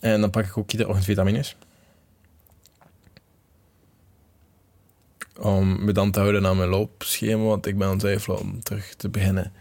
En 0.00 0.20
dan 0.20 0.30
pak 0.30 0.44
ik 0.44 0.58
ook 0.58 0.70
iedere 0.70 0.88
ochtend 0.88 1.06
vitamines. 1.06 1.56
Om 5.40 5.84
me 5.84 5.92
dan 5.92 6.10
te 6.10 6.20
houden 6.20 6.46
aan 6.46 6.56
mijn 6.56 6.68
loopschema, 6.68 7.42
want 7.42 7.66
ik 7.66 7.78
ben 7.78 7.88
aan 7.88 7.98
het 7.98 8.28
om 8.28 8.62
terug 8.62 8.94
te 8.94 9.08
beginnen 9.08 9.52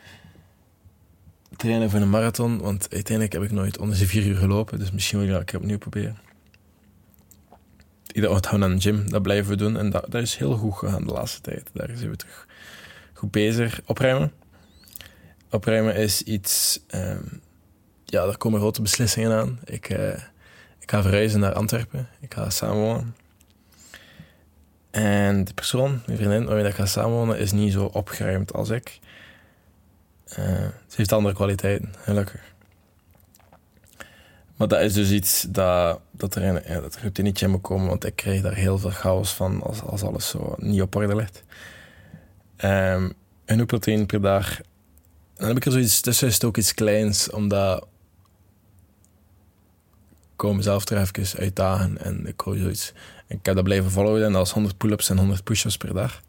trainen 1.57 1.89
voor 1.89 1.99
een 1.99 2.09
marathon. 2.09 2.57
Want 2.57 2.87
uiteindelijk 2.93 3.33
heb 3.33 3.43
ik 3.43 3.51
nooit 3.51 3.77
onder 3.77 3.97
de 3.97 4.07
vier 4.07 4.25
uur 4.25 4.35
gelopen, 4.35 4.79
dus 4.79 4.91
misschien 4.91 5.19
wil 5.19 5.39
ik 5.39 5.51
dat 5.51 5.61
opnieuw 5.61 5.77
proberen. 5.77 6.17
Iedere 8.11 8.33
ochtend 8.33 8.63
aan 8.63 8.75
de 8.75 8.81
gym, 8.81 9.09
dat 9.09 9.21
blijven 9.21 9.49
we 9.49 9.57
doen. 9.57 9.77
En 9.77 9.89
dat, 9.89 10.05
dat 10.09 10.21
is 10.21 10.35
heel 10.35 10.55
goed 10.55 10.73
gegaan 10.73 11.05
de 11.05 11.13
laatste 11.13 11.41
tijd. 11.41 11.69
Daar 11.73 11.89
zijn 11.95 12.09
we 12.09 12.15
terug 12.15 12.47
goed 13.13 13.31
bezig. 13.31 13.81
Opruimen. 13.85 14.31
Opruimen 15.49 15.95
is 15.95 16.21
iets... 16.21 16.79
Um, 16.89 17.41
ja, 18.09 18.25
daar 18.25 18.37
komen 18.37 18.59
grote 18.59 18.81
beslissingen 18.81 19.31
aan. 19.31 19.59
Ik, 19.65 19.89
uh, 19.89 20.13
ik 20.79 20.91
ga 20.91 21.01
verhuizen 21.01 21.39
naar 21.39 21.53
Antwerpen. 21.53 22.09
Ik 22.19 22.33
ga 22.33 22.49
samenwonen. 22.49 23.15
En 24.91 25.43
de 25.43 25.53
persoon, 25.53 26.01
mijn 26.05 26.17
vriendin, 26.17 26.45
waarmee 26.45 26.65
ik 26.65 26.75
ga 26.75 26.85
samenwonen, 26.85 27.37
is 27.37 27.51
niet 27.51 27.73
zo 27.73 27.85
opgeruimd 27.85 28.53
als 28.53 28.69
ik. 28.69 28.99
Uh, 30.29 30.35
ze 30.87 30.95
heeft 30.95 31.11
andere 31.11 31.35
kwaliteiten, 31.35 31.93
gelukkig. 31.97 32.41
Maar 34.55 34.67
dat 34.67 34.81
is 34.81 34.93
dus 34.93 35.11
iets 35.11 35.45
dat, 35.49 35.99
dat 36.11 36.35
er, 36.35 36.43
in, 36.43 36.61
ja, 36.65 36.79
dat 36.79 37.17
niet 37.17 37.41
in 37.41 37.61
komen, 37.61 37.87
want 37.87 38.05
ik 38.05 38.15
krijg 38.15 38.41
daar 38.41 38.55
heel 38.55 38.77
veel 38.77 38.89
chaos 38.89 39.33
van 39.33 39.61
als, 39.61 39.81
als 39.81 40.03
alles 40.03 40.29
zo 40.29 40.55
niet 40.57 40.81
op 40.81 40.95
orde 40.95 41.15
ligt. 41.15 41.43
Um, 42.57 43.13
genoeg 43.45 43.65
proteïne 43.65 44.05
per 44.05 44.21
dag. 44.21 44.59
Dan 45.33 45.47
heb 45.47 45.57
ik 45.57 45.65
er 45.65 45.71
zoiets 45.71 46.01
tussen, 46.01 46.27
is 46.27 46.33
het 46.33 46.43
ook 46.43 46.57
iets 46.57 46.73
kleins, 46.73 47.29
omdat 47.29 47.87
kom 50.37 50.55
mezelf 50.55 50.89
er 50.89 50.97
even 50.97 51.39
uitdagen 51.39 51.97
en 51.97 52.27
ik 52.27 52.41
hou 52.41 52.57
zoiets. 52.57 52.93
Ik 53.27 53.45
heb 53.45 53.55
dat 53.55 53.63
blijven 53.63 53.91
volgen 53.91 54.25
en 54.25 54.31
dat 54.31 54.45
is 54.45 54.51
100 54.51 54.77
pull-ups 54.77 55.09
en 55.09 55.17
100 55.17 55.43
push-ups 55.43 55.77
per 55.77 55.93
dag. 55.93 56.21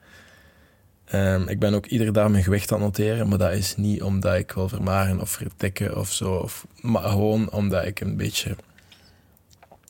Um, 1.14 1.48
ik 1.48 1.58
ben 1.58 1.74
ook 1.74 1.86
iedere 1.86 2.10
dag 2.10 2.28
mijn 2.28 2.42
gewicht 2.42 2.72
aan 2.72 2.82
het 2.82 2.98
noteren, 2.98 3.28
maar 3.28 3.38
dat 3.38 3.52
is 3.52 3.76
niet 3.76 4.02
omdat 4.02 4.34
ik 4.34 4.52
wil 4.52 4.68
vermaren 4.68 5.20
of 5.20 5.30
vertikken 5.30 5.98
of 5.98 6.12
zo. 6.12 6.48
Maar 6.80 7.02
gewoon 7.02 7.50
omdat 7.50 7.84
ik 7.84 8.00
een 8.00 8.16
beetje 8.16 8.56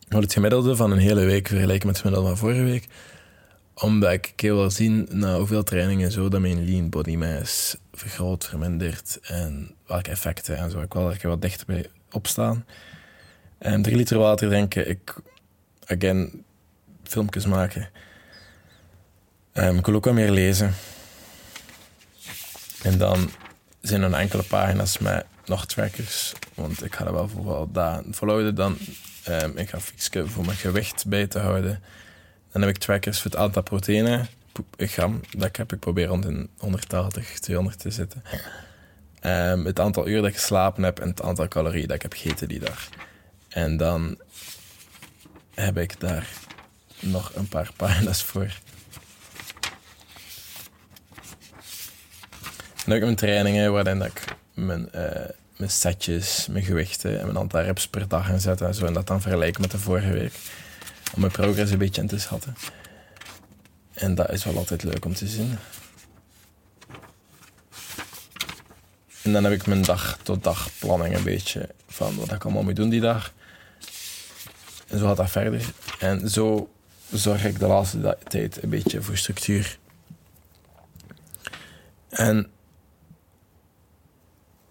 het 0.08 0.32
gemiddelde 0.32 0.76
van 0.76 0.90
een 0.90 0.98
hele 0.98 1.24
week 1.24 1.48
vergelijken 1.48 1.86
met 1.86 1.96
het 1.96 2.06
gemiddelde 2.06 2.36
van 2.36 2.38
vorige 2.38 2.62
week. 2.62 2.86
Omdat 3.74 4.12
ik 4.12 4.32
wil 4.36 4.70
zien 4.70 5.08
na 5.10 5.36
hoeveel 5.36 5.62
trainingen 5.62 6.12
zo 6.12 6.28
dat 6.28 6.40
mijn 6.40 6.64
lean 6.64 6.88
body 6.88 7.16
mass 7.16 7.76
vergroot, 7.92 8.46
vermindert 8.46 9.18
en 9.22 9.74
welke 9.86 10.10
effecten 10.10 10.56
en 10.56 10.70
zo. 10.70 10.80
Ik 10.80 10.92
wil 10.92 11.10
er 11.10 11.28
wat 11.28 11.42
dichter 11.42 11.66
bij 11.66 11.86
opstaan. 12.10 12.64
En 13.58 13.82
drie 13.82 13.96
liter 13.96 14.18
water 14.18 14.48
drinken, 14.48 14.88
ik, 14.88 15.14
again, 15.86 16.44
filmpjes 17.02 17.46
maken. 17.46 17.90
Um, 19.54 19.78
ik 19.78 19.86
wil 19.86 19.94
ook 19.94 20.04
wat 20.04 20.14
meer 20.14 20.30
lezen. 20.30 20.74
En 22.82 22.98
dan 22.98 23.30
zijn 23.80 24.02
er 24.02 24.12
enkele 24.12 24.42
pagina's 24.42 24.98
met 24.98 25.24
nog 25.44 25.66
trackers. 25.66 26.32
Want 26.54 26.84
ik 26.84 26.94
ga 26.94 27.06
er 27.06 27.12
wel 27.12 27.28
voor 27.28 27.44
wel 27.44 27.72
dagen 27.72 28.14
volhouden. 28.14 28.54
Dan 28.54 28.76
um, 29.28 29.56
ik 29.56 29.68
ga 29.68 29.80
fixen 29.80 30.28
voor 30.28 30.44
mijn 30.44 30.56
gewicht 30.56 31.06
bij 31.06 31.26
te 31.26 31.38
houden. 31.38 31.82
Dan 32.52 32.62
heb 32.62 32.70
ik 32.70 32.78
trackers 32.78 33.20
voor 33.20 33.30
het 33.30 33.40
aantal 33.40 33.62
proteïnen, 33.62 34.28
gram, 34.76 35.20
dat 35.36 35.56
heb. 35.56 35.72
Ik 35.72 35.78
probeer 35.78 36.06
rond 36.06 36.24
in 36.24 36.48
180, 36.58 37.38
200 37.38 37.78
te 37.78 37.90
zitten. 37.90 38.22
Um, 39.22 39.66
het 39.66 39.80
aantal 39.80 40.08
uur 40.08 40.20
dat 40.20 40.30
ik 40.30 40.36
geslapen 40.36 40.82
heb 40.82 41.00
en 41.00 41.08
het 41.08 41.22
aantal 41.22 41.48
calorieën 41.48 41.86
dat 41.86 41.96
ik 41.96 42.02
heb 42.02 42.12
gegeten 42.12 42.48
die 42.48 42.60
dag. 42.60 42.88
En 43.48 43.76
dan 43.76 44.18
heb 45.54 45.78
ik 45.78 46.00
daar 46.00 46.28
nog 47.00 47.34
een 47.34 47.48
paar 47.48 47.70
pagina's 47.76 48.22
voor. 48.22 48.52
heb 52.84 52.96
ik 52.96 53.02
mijn 53.02 53.16
trainingen 53.16 53.72
waarin 53.72 54.02
ik 54.02 54.24
mijn, 54.54 54.88
uh, 54.94 55.02
mijn 55.56 55.70
setjes, 55.70 56.46
mijn 56.50 56.64
gewichten 56.64 57.18
en 57.18 57.24
mijn 57.24 57.38
aantal 57.38 57.60
reps 57.60 57.88
per 57.88 58.08
dag 58.08 58.40
zetten 58.40 58.66
en 58.66 58.74
zo. 58.74 58.86
En 58.86 58.92
dat 58.92 59.06
dan 59.06 59.20
vergelijken 59.20 59.60
met 59.60 59.70
de 59.70 59.78
vorige 59.78 60.12
week. 60.12 60.34
Om 61.14 61.20
mijn 61.20 61.32
progress 61.32 61.70
een 61.70 61.78
beetje 61.78 62.00
in 62.00 62.08
te 62.08 62.18
schatten. 62.18 62.56
En 63.92 64.14
dat 64.14 64.30
is 64.30 64.44
wel 64.44 64.56
altijd 64.56 64.82
leuk 64.82 65.04
om 65.04 65.14
te 65.14 65.26
zien. 65.26 65.58
En 69.22 69.32
dan 69.32 69.44
heb 69.44 69.52
ik 69.52 69.66
mijn 69.66 69.82
dag 69.82 70.18
tot 70.22 70.44
dag 70.44 70.68
planning 70.78 71.16
een 71.16 71.22
beetje 71.22 71.68
van 71.88 72.16
wat 72.16 72.32
ik 72.32 72.44
allemaal 72.44 72.62
moet 72.62 72.76
doen 72.76 72.88
die 72.88 73.00
dag. 73.00 73.32
En 74.88 74.98
zo 74.98 75.06
gaat 75.06 75.16
dat 75.16 75.30
verder. 75.30 75.72
En 75.98 76.30
zo 76.30 76.70
zorg 77.10 77.44
ik 77.44 77.58
de 77.58 77.66
laatste 77.66 78.16
tijd 78.28 78.62
een 78.62 78.68
beetje 78.68 79.02
voor 79.02 79.16
structuur. 79.16 79.78
En 82.08 82.50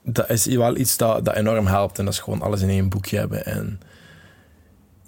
dat 0.01 0.29
is 0.29 0.45
wel 0.45 0.77
iets 0.77 0.97
dat, 0.97 1.25
dat 1.25 1.35
enorm 1.35 1.67
helpt. 1.67 1.99
En 1.99 2.05
dat 2.05 2.13
is 2.13 2.19
gewoon 2.19 2.41
alles 2.41 2.61
in 2.61 2.69
één 2.69 2.89
boekje 2.89 3.17
hebben 3.17 3.45
en 3.45 3.79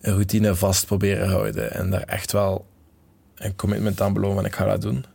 een 0.01 0.13
routine 0.13 0.55
vast 0.55 0.85
proberen 0.85 1.29
houden. 1.29 1.73
En 1.73 1.89
daar 1.89 2.03
echt 2.03 2.31
wel 2.31 2.65
een 3.35 3.55
commitment 3.55 4.01
aan 4.01 4.13
beloven. 4.13 4.39
En 4.39 4.45
ik 4.45 4.55
ga 4.55 4.65
dat 4.65 4.81
doen. 4.81 5.05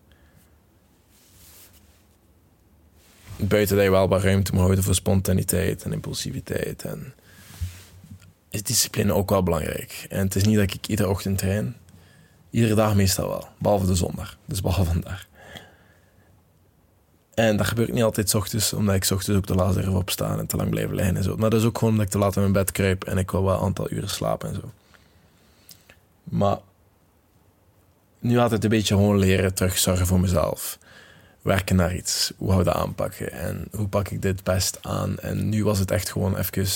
Buiten 3.37 3.77
dat 3.77 3.85
je 3.85 3.91
wel 3.91 4.09
wat 4.09 4.23
ruimte 4.23 4.53
moet 4.53 4.61
houden 4.61 4.85
voor 4.85 4.95
spontaniteit 4.95 5.83
en 5.83 5.93
impulsiviteit. 5.93 6.83
En 6.83 7.15
is 8.55 8.63
discipline 8.63 9.13
ook 9.13 9.31
wel 9.31 9.43
belangrijk. 9.43 10.07
En 10.09 10.19
het 10.19 10.35
is 10.35 10.45
niet 10.45 10.57
dat 10.57 10.73
ik 10.75 10.87
iedere 10.87 11.09
ochtend 11.09 11.39
train. 11.39 11.77
Iedere 12.51 12.75
dag 12.75 12.95
meestal 12.95 13.29
wel. 13.29 13.49
Behalve 13.59 13.87
de 13.87 13.95
zondag. 13.95 14.37
Dus 14.45 14.61
behalve 14.61 14.91
vandaag. 14.91 15.27
En 17.35 17.57
dat 17.57 17.67
gebeurt 17.67 17.93
niet 17.93 18.03
altijd 18.03 18.35
ochtends, 18.35 18.73
omdat 18.73 18.95
ik 18.95 19.11
ochtends 19.11 19.39
ook 19.39 19.47
te 19.47 19.55
laat 19.55 19.77
erop 19.77 19.95
opstaan 19.95 20.39
en 20.39 20.47
te 20.47 20.57
lang 20.57 20.71
blijven 20.71 20.95
liggen 20.95 21.17
en 21.17 21.23
zo. 21.23 21.37
Maar 21.37 21.51
dat 21.51 21.61
is 21.61 21.67
ook 21.67 21.79
gewoon 21.79 21.93
omdat 21.93 22.07
ik 22.07 22.13
te 22.13 22.19
laat 22.19 22.35
in 22.35 22.41
mijn 22.41 22.53
bed 22.53 22.73
kruip 22.73 23.05
en 23.05 23.19
ik 23.19 23.31
wil 23.31 23.45
wel 23.45 23.55
een 23.55 23.61
aantal 23.61 23.91
uren 23.91 24.09
slapen 24.09 24.49
en 24.49 24.55
zo. 24.55 24.73
Maar 26.25 26.59
nu 28.19 28.39
altijd 28.39 28.65
een 28.65 28.71
beetje 28.71 28.95
gewoon 28.95 29.19
leren 29.19 29.55
terugzorgen 29.55 30.07
voor 30.07 30.21
mezelf. 30.21 30.79
Werken 31.43 31.77
naar 31.77 31.95
iets. 31.95 32.33
Hoe 32.37 32.49
hou 32.49 32.61
ik 32.61 32.67
dat 32.67 32.77
aanpakken? 32.77 33.33
En 33.33 33.69
hoe 33.73 33.89
pak 33.89 34.09
ik 34.09 34.23
dit 34.23 34.45
best 34.45 34.79
aan? 34.83 35.19
En 35.19 35.49
nu 35.49 35.65
was 35.65 35.79
het 35.79 35.91
echt 35.91 36.11
gewoon 36.11 36.37
even 36.37 36.67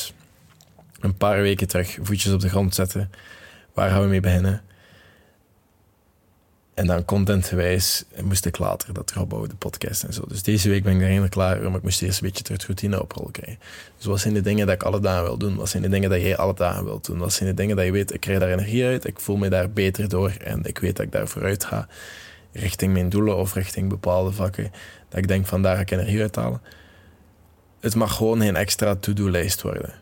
een 1.00 1.16
paar 1.16 1.42
weken 1.42 1.68
terug 1.68 1.98
voetjes 2.02 2.32
op 2.32 2.40
de 2.40 2.48
grond 2.48 2.74
zetten. 2.74 3.10
Waar 3.74 3.90
gaan 3.90 4.02
we 4.02 4.08
mee 4.08 4.20
beginnen? 4.20 4.62
En 6.74 6.86
dan 6.86 7.04
contentgewijs 7.04 8.04
moest 8.22 8.46
ik 8.46 8.58
later 8.58 8.94
dat 8.94 9.12
opbouwen, 9.16 9.48
de 9.48 9.56
podcast 9.56 10.02
en 10.02 10.12
zo. 10.12 10.24
Dus 10.28 10.42
deze 10.42 10.68
week 10.68 10.82
ben 10.82 10.94
ik 10.94 11.00
er 11.00 11.06
helemaal 11.06 11.28
klaar 11.28 11.62
maar 11.62 11.76
ik 11.76 11.82
moest 11.82 12.02
eerst 12.02 12.20
een 12.20 12.26
beetje 12.26 12.44
terug 12.44 12.66
routine 12.66 13.02
oprollen 13.02 13.30
krijgen. 13.30 13.58
Dus 13.96 14.06
wat 14.06 14.20
zijn 14.20 14.34
de 14.34 14.40
dingen 14.40 14.66
dat 14.66 14.74
ik 14.74 14.82
alle 14.82 15.00
dagen 15.00 15.24
wil 15.24 15.36
doen? 15.36 15.56
Wat 15.56 15.68
zijn 15.68 15.82
de 15.82 15.88
dingen 15.88 16.10
dat 16.10 16.20
jij 16.20 16.36
alle 16.36 16.54
dagen 16.54 16.84
wilt 16.84 17.04
doen? 17.04 17.18
Wat 17.18 17.32
zijn 17.32 17.48
de 17.48 17.54
dingen 17.54 17.76
dat 17.76 17.84
je 17.84 17.92
weet, 17.92 18.14
ik 18.14 18.20
krijg 18.20 18.38
daar 18.38 18.50
energie 18.50 18.84
uit, 18.84 19.06
ik 19.06 19.20
voel 19.20 19.36
me 19.36 19.48
daar 19.48 19.70
beter 19.70 20.08
door 20.08 20.30
en 20.30 20.64
ik 20.64 20.78
weet 20.78 20.96
dat 20.96 21.06
ik 21.06 21.12
daar 21.12 21.28
vooruit 21.28 21.64
ga 21.64 21.88
richting 22.52 22.92
mijn 22.92 23.08
doelen 23.08 23.36
of 23.36 23.54
richting 23.54 23.88
bepaalde 23.88 24.32
vakken. 24.32 24.72
Dat 25.08 25.18
ik 25.18 25.28
denk 25.28 25.46
van 25.46 25.62
daar 25.62 25.74
ga 25.74 25.80
ik 25.80 25.90
energie 25.90 26.20
uithalen. 26.20 26.60
Het 27.80 27.94
mag 27.94 28.16
gewoon 28.16 28.40
geen 28.40 28.56
extra 28.56 28.94
to-do-lijst 28.94 29.62
worden. 29.62 29.94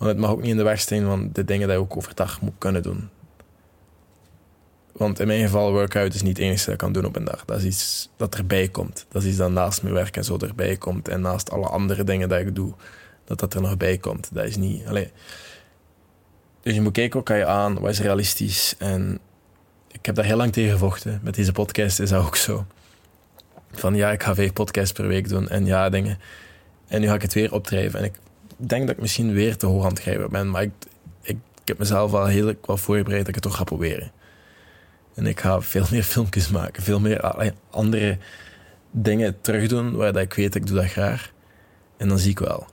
Want 0.00 0.12
het 0.12 0.20
mag 0.20 0.30
ook 0.30 0.40
niet 0.40 0.50
in 0.50 0.56
de 0.56 0.62
weg 0.62 0.80
staan 0.80 1.04
van 1.04 1.30
de 1.32 1.44
dingen 1.44 1.68
die 1.68 1.76
je 1.76 1.82
ook 1.82 1.96
overdag 1.96 2.40
moet 2.40 2.54
kunnen 2.58 2.82
doen. 2.82 3.08
Want 4.92 5.20
in 5.20 5.26
mijn 5.26 5.42
geval, 5.42 5.72
workout 5.72 6.14
is 6.14 6.22
niet 6.22 6.36
het 6.36 6.46
enige 6.46 6.64
dat 6.64 6.72
ik 6.72 6.78
kan 6.78 6.92
doen 6.92 7.04
op 7.04 7.16
een 7.16 7.24
dag. 7.24 7.44
Dat 7.44 7.58
is 7.58 7.64
iets 7.64 8.10
dat 8.16 8.34
erbij 8.34 8.68
komt. 8.68 9.06
Dat 9.08 9.22
is 9.22 9.28
iets 9.28 9.36
dat 9.36 9.50
naast 9.50 9.82
mijn 9.82 9.94
werk 9.94 10.16
en 10.16 10.24
zo 10.24 10.38
erbij 10.38 10.76
komt. 10.76 11.08
En 11.08 11.20
naast 11.20 11.50
alle 11.50 11.66
andere 11.66 12.04
dingen 12.04 12.28
dat 12.28 12.40
ik 12.40 12.54
doe, 12.54 12.74
dat 13.24 13.40
dat 13.40 13.54
er 13.54 13.60
nog 13.60 13.76
bij 13.76 13.98
komt. 13.98 14.28
Dat 14.32 14.44
is 14.44 14.56
niet... 14.56 14.86
Allee. 14.86 15.12
Dus 16.60 16.74
je 16.74 16.80
moet 16.80 16.92
kijken, 16.92 17.16
wat 17.16 17.24
kan 17.24 17.36
je 17.36 17.46
aan? 17.46 17.80
Wat 17.80 17.90
is 17.90 18.00
realistisch? 18.00 18.74
En 18.78 19.18
ik 19.88 20.06
heb 20.06 20.14
daar 20.14 20.24
heel 20.24 20.36
lang 20.36 20.52
tegen 20.52 20.72
gevochten. 20.72 21.20
Met 21.22 21.34
deze 21.34 21.52
podcast 21.52 22.00
is 22.00 22.10
dat 22.10 22.24
ook 22.24 22.36
zo. 22.36 22.66
Van 23.72 23.94
ja, 23.94 24.10
ik 24.10 24.22
ga 24.22 24.34
vijf 24.34 24.52
podcasts 24.52 24.92
per 24.92 25.06
week 25.06 25.28
doen. 25.28 25.48
En 25.48 25.66
ja, 25.66 25.88
dingen. 25.88 26.18
En 26.86 27.00
nu 27.00 27.06
ga 27.06 27.14
ik 27.14 27.22
het 27.22 27.34
weer 27.34 27.52
opdrijven. 27.52 27.98
En 27.98 28.04
ik 28.04 28.14
denk 28.68 28.86
dat 28.86 28.96
ik 28.96 29.00
misschien 29.00 29.32
weer 29.32 29.56
te 29.56 29.66
hoog 29.66 29.84
aan 29.84 29.96
het 30.02 30.30
ben. 30.30 30.50
Maar 30.50 30.62
ik, 30.62 30.72
ik, 31.22 31.36
heb 31.64 31.78
mezelf 31.78 32.10
wel 32.10 32.26
heel 32.26 32.54
wel 32.66 32.76
voorbereid 32.76 33.18
dat 33.18 33.28
ik 33.28 33.34
het 33.34 33.42
toch 33.42 33.56
ga 33.56 33.64
proberen. 33.64 34.12
En 35.14 35.26
ik 35.26 35.40
ga 35.40 35.60
veel 35.60 35.86
meer 35.90 36.02
filmpjes 36.14 36.48
maken, 36.48 36.82
veel 36.82 37.00
meer 37.00 37.20
andere 37.70 38.18
dingen 38.90 39.40
terugdoen 39.40 39.96
waar 39.96 40.12
dat 40.12 40.22
ik 40.22 40.34
weet, 40.34 40.54
ik 40.54 40.66
doe 40.66 40.76
dat 40.76 40.90
graag. 40.90 41.32
En 41.96 42.08
dan 42.08 42.18
zie 42.18 42.30
ik 42.30 42.38
wel. 42.38 42.66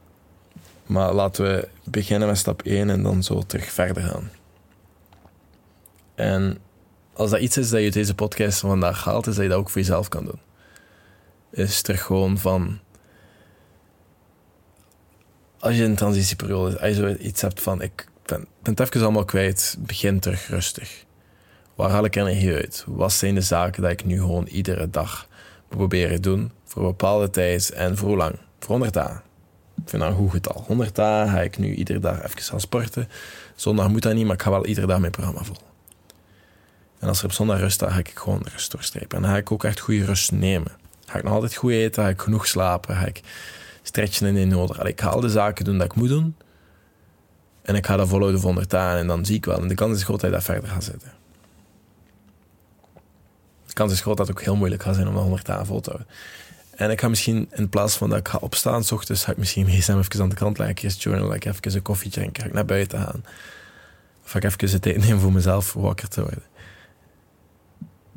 Maar 0.85 1.13
laten 1.13 1.45
we 1.45 1.67
beginnen 1.83 2.27
met 2.27 2.37
stap 2.37 2.61
1 2.61 2.89
en 2.89 3.03
dan 3.03 3.23
zo 3.23 3.41
terug 3.41 3.71
verder 3.71 4.03
gaan. 4.03 4.31
En 6.15 6.57
als 7.13 7.29
dat 7.29 7.39
iets 7.39 7.57
is 7.57 7.69
dat 7.69 7.81
je 7.81 7.91
deze 7.91 8.15
podcast 8.15 8.59
vandaag 8.59 9.03
haalt, 9.03 9.27
is 9.27 9.35
dat 9.35 9.43
je 9.43 9.49
dat 9.49 9.59
ook 9.59 9.69
voor 9.69 9.81
jezelf 9.81 10.07
kan 10.07 10.25
doen. 10.25 10.39
Is 11.51 11.81
terug 11.81 12.03
gewoon 12.03 12.37
van. 12.37 12.79
Als 15.67 15.75
je 15.75 15.83
een 15.83 15.95
transitieperiode 15.95 16.79
als 16.79 16.89
je 16.89 16.95
zoiets 16.95 17.41
hebt 17.41 17.61
van: 17.61 17.81
ik 17.81 18.07
ben, 18.25 18.47
ben 18.61 18.73
het 18.73 18.79
even 18.79 19.01
allemaal 19.01 19.25
kwijt, 19.25 19.77
begin 19.79 20.19
terug 20.19 20.47
rustig. 20.47 21.05
Waar 21.75 21.89
haal 21.89 22.05
ik 22.05 22.15
energie 22.15 22.53
uit? 22.53 22.83
Wat 22.87 23.13
zijn 23.13 23.35
de 23.35 23.41
zaken 23.41 23.81
dat 23.81 23.91
ik 23.91 24.05
nu 24.05 24.19
gewoon 24.19 24.45
iedere 24.45 24.89
dag 24.89 25.27
proberen 25.67 26.21
doen 26.21 26.51
voor 26.65 26.81
een 26.81 26.87
bepaalde 26.87 27.29
tijd 27.29 27.71
en 27.71 27.97
voor 27.97 28.07
hoe 28.07 28.17
lang? 28.17 28.35
Voor 28.59 28.69
100 28.69 28.93
dagen. 28.93 29.21
Ik 29.83 29.89
vind 29.89 30.01
dat 30.01 30.11
een 30.11 30.17
goed 30.17 30.31
getal. 30.31 30.63
100 30.67 30.95
dagen 30.95 31.33
ga 31.33 31.41
ik 31.41 31.57
nu 31.57 31.73
iedere 31.73 31.99
dag 31.99 32.23
even 32.23 32.41
gaan 32.41 32.59
sporten. 32.59 33.09
Zondag 33.55 33.89
moet 33.89 34.01
dat 34.01 34.13
niet, 34.13 34.25
maar 34.25 34.35
ik 34.35 34.41
ga 34.41 34.49
wel 34.49 34.65
iedere 34.65 34.87
dag 34.87 34.99
mijn 34.99 35.11
programma 35.11 35.43
vol. 35.43 35.57
En 36.99 37.07
als 37.07 37.19
er 37.19 37.25
op 37.25 37.31
zondag 37.31 37.59
rust 37.59 37.75
staat, 37.75 37.91
ga 37.91 37.97
ik 37.97 38.11
gewoon 38.15 38.45
rust 38.51 38.71
doorstrepen. 38.71 39.17
En 39.17 39.21
dan 39.21 39.31
ga 39.31 39.37
ik 39.37 39.51
ook 39.51 39.63
echt 39.63 39.79
goede 39.79 40.05
rust 40.05 40.31
nemen. 40.31 40.71
Ga 41.05 41.17
ik 41.17 41.23
nog 41.23 41.33
altijd 41.33 41.55
goed 41.55 41.71
eten, 41.71 42.03
ga 42.03 42.09
ik 42.09 42.21
genoeg 42.21 42.47
slapen, 42.47 42.95
ga 42.95 43.05
ik 43.05 43.21
stretchen 43.87 44.27
indien 44.27 44.47
nodig. 44.47 44.79
Allee, 44.79 44.91
ik 44.91 45.01
ga 45.01 45.07
al 45.07 45.19
de 45.19 45.29
zaken 45.29 45.65
doen 45.65 45.77
dat 45.77 45.85
ik 45.85 45.95
moet 45.95 46.09
doen. 46.09 46.35
En 47.61 47.75
ik 47.75 47.85
ga 47.85 47.97
dat 47.97 48.07
volhouden 48.07 48.41
100 48.41 48.69
dagen 48.69 48.99
en 48.99 49.07
dan 49.07 49.25
zie 49.25 49.35
ik 49.35 49.45
wel. 49.45 49.61
En 49.61 49.67
de 49.67 49.75
kans 49.75 49.97
is 49.97 50.03
groot 50.03 50.19
dat 50.19 50.29
je 50.29 50.35
dat 50.35 50.45
verder 50.45 50.69
gaat 50.69 50.83
zetten. 50.83 51.11
De 53.65 53.73
kans 53.73 53.91
is 53.91 54.01
groot 54.01 54.17
dat 54.17 54.27
het 54.27 54.37
ook 54.37 54.43
heel 54.43 54.55
moeilijk 54.55 54.83
gaat 54.83 54.95
zijn 54.95 55.07
om 55.07 55.13
dat 55.13 55.23
100 55.23 55.45
dagen 55.45 55.65
vol 55.65 55.81
te 55.81 55.89
houden. 55.89 56.11
En 56.75 56.91
ik 56.91 57.01
ga 57.01 57.07
misschien, 57.07 57.49
in 57.51 57.69
plaats 57.69 57.95
van 57.95 58.09
dat 58.09 58.19
ik 58.19 58.27
ga 58.27 58.37
opstaan, 58.37 58.83
s 58.83 58.91
ochtends, 58.91 59.23
ga 59.23 59.31
ik 59.31 59.37
misschien 59.37 59.67
gsm 59.67 59.97
even 59.97 60.21
aan 60.21 60.29
de 60.29 60.35
kant 60.35 60.57
leggen, 60.57 60.77
eerst 60.77 61.03
journal, 61.03 61.33
ik 61.33 61.45
even 61.45 61.75
een 61.75 61.81
koffie 61.81 62.11
drinken, 62.11 62.41
ga 62.41 62.47
ik 62.47 62.53
naar 62.53 62.65
buiten 62.65 62.99
gaan. 62.99 63.23
Of 64.23 64.31
ga 64.31 64.37
ik 64.37 64.43
even 64.43 64.71
het 64.71 64.81
tijd 64.81 64.97
nemen 64.97 65.19
voor 65.19 65.33
mezelf 65.33 65.73
wakker 65.73 66.07
te 66.07 66.21
worden. 66.21 66.43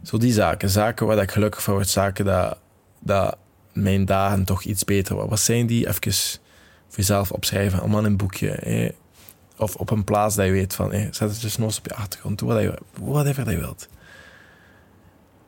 Zo 0.03 0.19
die 0.19 0.33
zaken. 0.33 0.71
Zaken 0.71 1.07
waar 1.07 1.19
ik 1.19 1.31
gelukkig 1.31 1.63
van 1.63 1.75
word. 1.75 1.89
Zaken 1.89 2.25
dat, 2.25 2.59
dat 3.01 3.37
mijn 3.73 4.05
dagen 4.05 4.45
toch 4.45 4.63
iets 4.63 4.85
beter 4.85 5.13
worden. 5.13 5.31
Wat 5.31 5.41
zijn 5.41 5.67
die? 5.67 5.89
Even 5.89 6.13
voor 6.89 6.99
jezelf 6.99 7.33
opschrijven. 7.33 7.81
Allemaal 7.81 7.99
in 7.99 8.05
een 8.05 8.17
boekje. 8.17 8.95
Of 9.57 9.75
op 9.75 9.91
een 9.91 10.05
plaats 10.05 10.35
dat 10.35 10.47
je 10.47 10.53
weet 10.53 10.75
van... 10.75 10.91
Zet 10.91 11.19
het 11.19 11.41
dus 11.41 11.57
nog 11.57 11.79
op 11.79 11.87
je 11.87 11.95
achtergrond. 11.95 12.39
Doe 12.39 12.53
wat 12.53 12.63
je, 12.63 12.79
whatever 13.01 13.51
je 13.51 13.59
wilt. 13.59 13.89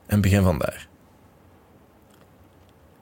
En 0.06 0.20
begin 0.20 0.42
van 0.42 0.58
daar. 0.58 0.88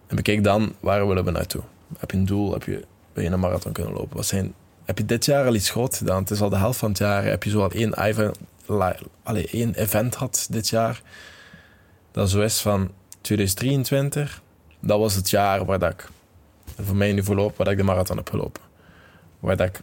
En 0.07 0.17
bekijk 0.17 0.45
dan, 0.45 0.75
waar 0.81 1.07
willen 1.07 1.25
we 1.25 1.31
naartoe? 1.31 1.63
Heb 1.99 2.11
je 2.11 2.17
een 2.17 2.27
doel? 2.27 2.53
Heb 2.53 2.63
je, 2.63 2.85
wil 3.13 3.25
je 3.25 3.31
een 3.31 3.41
marathon 3.41 3.73
kunnen 3.73 3.93
lopen? 3.93 4.17
Wat 4.17 4.27
zijn, 4.27 4.55
heb 4.85 4.99
je 4.99 5.05
dit 5.05 5.25
jaar 5.25 5.47
al 5.47 5.55
iets 5.55 5.71
groot 5.71 5.97
gedaan? 5.97 6.21
Het 6.21 6.31
is 6.31 6.41
al 6.41 6.49
de 6.49 6.57
helft 6.57 6.79
van 6.79 6.89
het 6.89 6.99
jaar. 6.99 7.25
Heb 7.25 7.43
je 7.43 7.51
zo 7.51 7.63
al 7.63 7.71
één, 7.71 7.95
één 9.35 9.75
event 9.75 10.15
had 10.15 10.47
dit 10.51 10.69
jaar? 10.69 11.03
Dat 12.13 12.31
zo 12.31 12.41
is 12.41 12.61
van 12.61 12.91
2023. 13.21 14.43
Dat 14.81 14.99
was 14.99 15.15
het 15.15 15.31
jaar 15.31 15.65
waar 15.65 15.79
dat 15.79 15.93
ik, 15.93 16.09
voor 16.81 16.97
mij 16.97 17.13
nu 17.13 17.25
voorlopig, 17.25 17.57
waar 17.57 17.71
ik 17.71 17.77
de 17.77 17.83
marathon 17.83 18.17
heb 18.17 18.31
gelopen. 18.31 18.63
Waar 19.41 19.57
dat 19.57 19.69
ik 19.69 19.81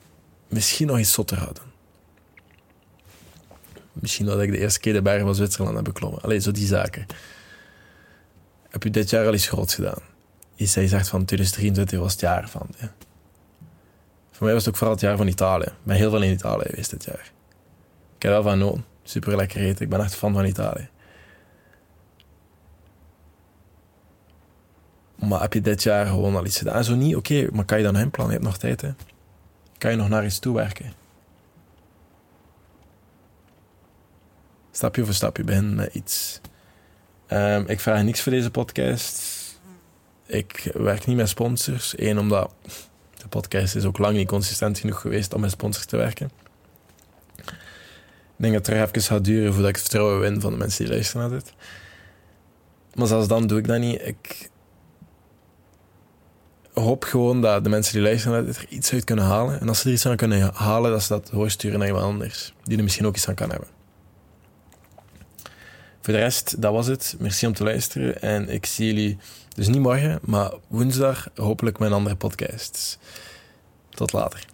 misschien 0.48 0.88
nog 0.88 1.00
iets 1.00 1.12
zotter 1.12 1.40
had. 1.40 1.62
Misschien 3.94 4.26
dat 4.26 4.42
ik 4.42 4.52
de 4.52 4.58
eerste 4.58 4.80
keer 4.80 4.94
de 4.94 5.02
bergen 5.02 5.26
van 5.26 5.36
Zwitserland 5.36 5.76
heb 5.76 5.84
beklommen. 5.84 6.22
Alleen 6.22 6.42
zo 6.42 6.52
die 6.52 6.68
zaken. 6.68 7.06
Heb 8.70 8.84
je 8.84 8.90
dit 8.90 9.10
jaar 9.10 9.26
al 9.26 9.34
iets 9.34 9.48
groots 9.48 9.76
gedaan? 9.76 10.02
Iets 10.56 10.74
dat 10.74 10.84
je 10.84 10.90
zegt 10.90 11.08
van 11.08 11.26
2023 11.26 12.00
was 12.00 12.12
het 12.12 12.22
jaar 12.22 12.50
van. 12.50 12.68
Ja. 12.80 12.94
Voor 14.32 14.46
mij 14.46 14.54
was 14.54 14.66
het 14.66 14.74
ook 14.74 14.78
vooral 14.78 14.96
het 14.96 15.04
jaar 15.04 15.18
van 15.18 15.28
Italië. 15.28 15.66
Ik 15.66 15.74
ben 15.84 15.96
heel 15.96 16.10
veel 16.10 16.22
in 16.22 16.32
Italië 16.32 16.66
geweest 16.70 16.90
dit 16.90 17.04
jaar. 17.04 17.32
Ik 18.16 18.22
heb 18.22 18.32
wel 18.32 18.44
van 18.44 18.58
nood. 18.58 18.80
Super 19.04 19.36
lekker 19.36 19.62
eten. 19.62 19.82
Ik 19.82 19.90
ben 19.90 20.00
echt 20.00 20.16
fan 20.16 20.34
van 20.34 20.46
Italië. 20.46 20.90
Maar 25.20 25.42
heb 25.42 25.54
je 25.54 25.62
dit 25.62 25.84
jaar 25.84 26.06
gewoon 26.06 26.36
al 26.36 26.46
iets 26.46 26.58
gedaan? 26.58 26.84
Zo 26.84 26.96
niet, 26.96 27.16
oké, 27.16 27.48
maar 27.52 27.66
kan 27.66 27.78
je 27.78 27.84
dan 27.84 27.98
inplannen? 27.98 28.36
Je 28.36 28.42
hebt 28.42 28.52
nog 28.52 28.62
tijd, 28.62 28.82
hè? 28.82 28.92
Kan 29.78 29.92
je 29.92 29.98
nog 29.98 30.10
naar 30.10 30.26
iets 30.26 30.40
toe 30.40 30.56
werken? 30.56 30.94
Stapje 34.72 35.06
voor 35.06 35.14
stapje 35.14 35.44
begin 35.44 35.76
met 35.76 35.94
iets. 35.94 36.42
Um, 37.30 37.66
ik 37.68 37.80
vraag 37.80 38.04
niks 38.04 38.22
voor 38.22 38.32
deze 38.32 38.52
podcast. 38.52 39.36
Ik 40.26 40.72
werk 40.74 41.06
niet 41.06 41.16
met 41.16 41.30
sponsors. 41.30 41.94
Eén, 41.98 42.20
omdat 42.20 42.54
de 43.18 43.28
podcast 43.28 43.76
is 43.76 43.86
ook 43.86 43.98
lang 43.98 44.16
niet 44.16 44.28
consistent 44.28 44.80
genoeg 44.80 45.02
geweest 45.02 45.34
om 45.34 45.42
met 45.42 45.52
sponsors 45.52 45.86
te 45.86 45.98
werken. 45.98 46.32
Ik 47.36 48.44
denk 48.44 48.54
dat 48.54 48.66
het 48.66 48.76
er 48.76 48.84
even 48.84 49.02
gaat 49.02 49.24
duren 49.24 49.54
voordat 49.54 49.70
ik 49.70 49.76
het 49.76 49.86
vertrouwen 49.86 50.20
win 50.20 50.42
van 50.42 50.52
de 50.52 50.58
mensen 50.58 50.86
die 50.86 50.94
luisteren 50.94 51.30
naar 51.30 51.40
dit. 51.40 51.54
Maar 52.94 53.08
zelfs 53.08 53.28
dan 53.28 53.48
doe 53.48 53.60
ik 53.60 53.68
dat 53.68 53.80
niet. 53.80 54.02
Ik, 54.06 54.50
hoop 56.80 57.04
gewoon 57.04 57.42
dat 57.42 57.64
de 57.64 57.70
mensen 57.70 57.94
die 57.94 58.02
luisteren 58.02 58.48
er 58.48 58.66
iets 58.70 58.94
uit 58.94 59.04
kunnen 59.04 59.26
halen. 59.26 59.60
En 59.60 59.68
als 59.68 59.80
ze 59.80 59.88
er 59.88 59.94
iets 59.94 60.06
aan 60.06 60.16
kunnen 60.16 60.52
halen, 60.54 60.92
dat 60.92 61.02
ze 61.02 61.08
dat 61.08 61.30
doorsturen 61.32 61.80
naar 61.80 61.88
iemand 61.88 62.06
anders. 62.06 62.54
Die 62.64 62.78
er 62.78 62.84
misschien 62.84 63.06
ook 63.06 63.16
iets 63.16 63.28
aan 63.28 63.36
kan 63.36 63.50
hebben. 63.50 63.68
Voor 66.02 66.14
de 66.14 66.20
rest, 66.20 66.62
dat 66.62 66.72
was 66.72 66.88
het. 66.88 67.16
Merci 67.20 67.48
om 67.48 67.54
te 67.54 67.64
luisteren. 67.64 68.22
En 68.22 68.50
ik 68.50 68.66
zie 68.66 68.86
jullie 68.86 69.18
dus 69.56 69.68
niet 69.68 69.82
morgen, 69.82 70.20
maar 70.22 70.54
woensdag 70.68 71.28
hopelijk 71.36 71.80
met 71.80 71.90
een 71.90 71.96
andere 71.96 72.16
podcast. 72.16 73.00
Tot 73.90 74.14
later. 74.14 74.46